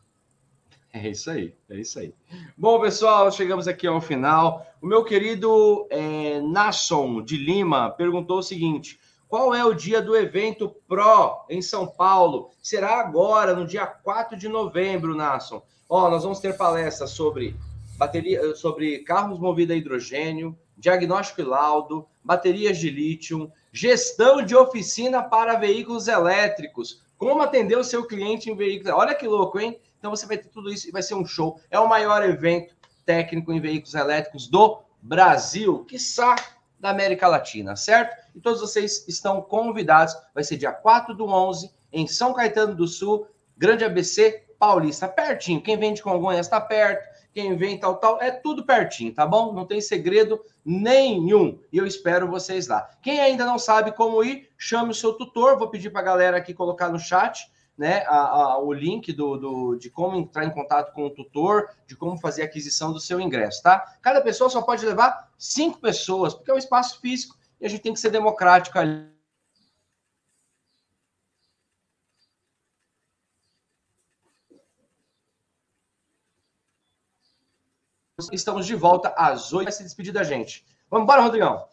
É 0.94 1.10
isso 1.10 1.32
aí, 1.32 1.54
é 1.70 1.78
isso 1.78 2.00
aí. 2.00 2.14
Bom, 2.58 2.80
pessoal, 2.82 3.32
chegamos 3.32 3.68
aqui 3.68 3.88
ao 3.88 4.02
final. 4.02 4.66
O 4.82 4.86
meu 4.86 5.06
querido 5.06 5.88
é, 5.90 6.42
Nasson 6.42 7.24
de 7.24 7.38
Lima 7.38 7.90
perguntou 7.92 8.40
o 8.40 8.44
seguinte: 8.44 9.00
qual 9.30 9.56
é 9.56 9.64
o 9.64 9.74
dia 9.74 10.02
do 10.02 10.18
evento 10.18 10.76
Pro 10.90 11.46
em 11.50 11.62
São 11.62 11.88
Paulo? 11.88 12.50
Será 12.62 13.00
agora, 13.00 13.56
no 13.56 13.66
dia 13.66 13.86
4 13.86 14.38
de 14.38 14.50
novembro, 14.50 15.16
Nasson. 15.16 15.64
Ó, 15.88 16.10
nós 16.10 16.24
vamos 16.24 16.40
ter 16.40 16.58
palestras 16.58 17.12
sobre 17.12 17.56
bateria, 17.98 18.54
sobre 18.56 19.00
carros 19.00 19.40
movidos 19.40 19.74
a 19.74 19.78
hidrogênio, 19.78 20.58
diagnóstico 20.78 21.40
e 21.40 21.46
laudo, 21.46 22.06
baterias 22.22 22.78
de 22.78 22.90
lítio, 22.90 23.50
gestão 23.72 24.44
de 24.44 24.56
oficina 24.56 25.24
para 25.24 25.56
veículos 25.56 26.10
elétricos, 26.10 27.02
como 27.18 27.42
atender 27.42 27.78
o 27.78 27.84
seu 27.84 28.06
cliente 28.06 28.50
em 28.50 28.56
veículos. 28.56 28.94
Olha 28.94 29.16
que 29.16 29.28
louco, 29.28 29.58
hein? 29.58 29.80
Então 30.02 30.10
você 30.10 30.26
vai 30.26 30.36
ter 30.36 30.50
tudo 30.50 30.74
isso 30.74 30.90
e 30.90 30.92
vai 30.92 31.04
ser 31.04 31.14
um 31.14 31.24
show. 31.24 31.62
É 31.70 31.80
o 31.80 31.88
maior 31.88 32.28
evento 32.28 32.76
técnico 33.06 33.54
em 33.54 33.62
veículos 33.62 33.94
elétricos 33.94 34.48
do 34.48 34.82
Brasil, 35.00 35.86
quiçá 35.86 36.36
da 36.80 36.90
América 36.90 37.28
Latina, 37.28 37.76
certo? 37.76 38.18
E 38.36 38.42
todos 38.42 38.62
vocês 38.62 39.08
estão 39.08 39.44
convidados. 39.44 40.16
Vai 40.34 40.44
ser 40.44 40.58
dia 40.58 40.72
4 40.72 41.14
do 41.14 41.28
11, 41.28 41.72
em 41.94 42.08
São 42.08 42.34
Caetano 42.34 42.74
do 42.74 42.88
Sul, 42.88 43.28
Grande 43.56 43.86
ABC 43.86 44.44
Paulista. 44.58 45.08
Pertinho. 45.08 45.62
Quem 45.62 45.78
vem 45.78 45.94
de 45.94 46.02
Congonhas 46.02 46.48
está 46.48 46.60
perto. 46.60 47.08
Quem 47.32 47.56
vem 47.56 47.78
tal, 47.78 47.98
tal. 47.98 48.20
É 48.20 48.32
tudo 48.32 48.66
pertinho, 48.66 49.14
tá 49.14 49.28
bom? 49.28 49.54
Não 49.54 49.68
tem 49.68 49.80
segredo 49.82 50.44
nenhum. 50.66 51.60
E 51.72 51.78
eu 51.78 51.86
espero 51.86 52.28
vocês 52.28 52.68
lá. 52.68 52.90
Quem 53.04 53.22
ainda 53.22 53.46
não 53.46 53.60
sabe 53.60 53.92
como 53.92 54.24
ir, 54.24 54.50
chame 54.58 54.90
o 54.90 54.96
seu 54.96 55.14
tutor. 55.14 55.60
Vou 55.60 55.70
pedir 55.70 55.92
para 55.92 56.02
a 56.02 56.06
galera 56.06 56.38
aqui 56.38 56.56
colocar 56.56 56.90
no 56.90 56.98
chat 56.98 57.52
né, 57.82 58.06
a, 58.06 58.18
a, 58.18 58.60
o 58.60 58.72
link 58.72 59.12
do, 59.12 59.38
do, 59.38 59.76
de 59.76 59.90
como 59.90 60.16
entrar 60.16 60.46
em 60.46 60.52
contato 60.52 60.94
com 60.94 61.08
o 61.08 61.10
tutor, 61.10 61.68
de 61.88 61.96
como 61.96 62.16
fazer 62.16 62.44
a 62.44 62.46
aquisição 62.46 62.94
do 62.94 63.00
seu 63.00 63.20
ingresso, 63.20 63.64
tá? 63.64 63.98
Cada 64.04 64.22
pessoa 64.22 64.52
só 64.52 64.62
pode 64.62 64.86
levar 64.86 65.32
cinco 65.36 65.80
pessoas, 65.80 66.32
porque 66.32 66.52
é 66.52 66.54
um 66.54 66.60
espaço 66.60 67.02
físico 67.02 67.36
e 67.60 67.66
a 67.66 67.70
gente 67.70 67.82
tem 67.82 67.92
que 67.92 68.00
ser 68.00 68.12
democrático 68.12 68.78
ali. 68.78 69.10
Estamos 78.32 78.68
de 78.68 78.76
volta 78.76 79.12
às 79.18 79.52
oito. 79.54 79.64
Vai 79.64 79.74
se 79.74 79.84
despedir 79.84 80.14
da 80.14 80.22
gente. 80.22 80.64
Vamos 80.88 81.06
embora, 81.06 81.24
Rodrigão. 81.24 81.68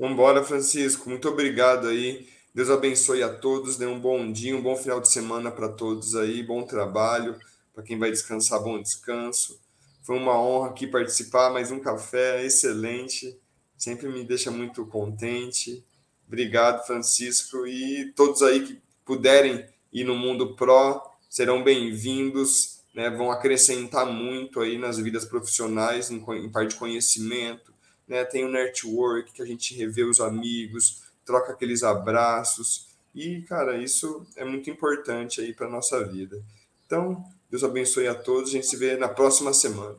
Vamos 0.00 0.14
embora, 0.14 0.42
Francisco. 0.42 1.08
Muito 1.08 1.28
obrigado 1.28 1.86
aí. 1.86 2.28
Deus 2.54 2.70
abençoe 2.70 3.22
a 3.22 3.32
todos. 3.32 3.76
Dê 3.76 3.86
um 3.86 3.98
bom 3.98 4.30
dia, 4.30 4.56
um 4.56 4.62
bom 4.62 4.76
final 4.76 5.00
de 5.00 5.08
semana 5.08 5.50
para 5.50 5.68
todos 5.68 6.14
aí. 6.14 6.42
Bom 6.42 6.62
trabalho. 6.62 7.38
Para 7.74 7.82
quem 7.82 7.98
vai 7.98 8.10
descansar, 8.10 8.62
bom 8.62 8.80
descanso. 8.80 9.60
Foi 10.02 10.16
uma 10.16 10.38
honra 10.38 10.70
aqui 10.70 10.86
participar. 10.86 11.50
Mais 11.50 11.70
um 11.70 11.80
café 11.80 12.44
excelente. 12.44 13.38
Sempre 13.76 14.08
me 14.08 14.24
deixa 14.24 14.50
muito 14.50 14.84
contente. 14.86 15.84
Obrigado, 16.26 16.86
Francisco. 16.86 17.66
E 17.66 18.12
todos 18.14 18.42
aí 18.42 18.66
que 18.66 18.80
puderem 19.04 19.66
ir 19.92 20.04
no 20.04 20.14
Mundo 20.14 20.54
Pro 20.54 21.00
serão 21.30 21.64
bem-vindos 21.64 22.82
né, 22.94 23.10
vão 23.10 23.30
acrescentar 23.30 24.06
muito 24.06 24.60
aí 24.60 24.78
nas 24.78 24.98
vidas 24.98 25.24
profissionais, 25.24 26.10
em, 26.10 26.16
em 26.16 26.50
parte 26.50 26.70
de 26.70 26.76
conhecimento, 26.76 27.72
né, 28.06 28.24
tem 28.24 28.44
o 28.44 28.50
network, 28.50 29.32
que 29.32 29.42
a 29.42 29.46
gente 29.46 29.74
revê 29.74 30.04
os 30.04 30.20
amigos, 30.20 31.02
troca 31.24 31.52
aqueles 31.52 31.82
abraços, 31.82 32.92
e, 33.14 33.42
cara, 33.42 33.76
isso 33.76 34.26
é 34.36 34.44
muito 34.44 34.70
importante 34.70 35.40
aí 35.40 35.52
para 35.52 35.68
nossa 35.68 36.02
vida. 36.04 36.42
Então, 36.86 37.24
Deus 37.50 37.62
abençoe 37.62 38.08
a 38.08 38.14
todos, 38.14 38.50
a 38.50 38.52
gente 38.52 38.66
se 38.66 38.76
vê 38.76 38.96
na 38.96 39.08
próxima 39.08 39.52
semana. 39.52 39.96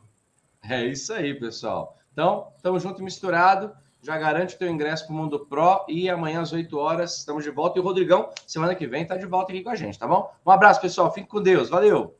É 0.68 0.84
isso 0.84 1.12
aí, 1.12 1.38
pessoal. 1.38 1.96
Então, 2.12 2.48
estamos 2.56 2.82
junto 2.82 3.00
e 3.00 3.04
misturado. 3.04 3.72
Já 4.02 4.18
garante 4.18 4.54
o 4.54 4.58
teu 4.58 4.68
ingresso 4.68 5.06
para 5.06 5.14
o 5.14 5.16
Mundo 5.16 5.46
Pro 5.46 5.84
e 5.88 6.10
amanhã 6.10 6.42
às 6.42 6.52
8 6.52 6.76
horas 6.76 7.18
estamos 7.18 7.42
de 7.42 7.50
volta. 7.50 7.78
E 7.78 7.80
o 7.80 7.84
Rodrigão, 7.84 8.30
semana 8.46 8.74
que 8.74 8.86
vem, 8.86 9.02
está 9.02 9.16
de 9.16 9.26
volta 9.26 9.52
aqui 9.52 9.62
com 9.62 9.70
a 9.70 9.76
gente, 9.76 9.98
tá 9.98 10.06
bom? 10.06 10.30
Um 10.44 10.50
abraço, 10.50 10.80
pessoal. 10.80 11.12
Fique 11.12 11.28
com 11.28 11.42
Deus. 11.42 11.70
Valeu! 11.70 12.14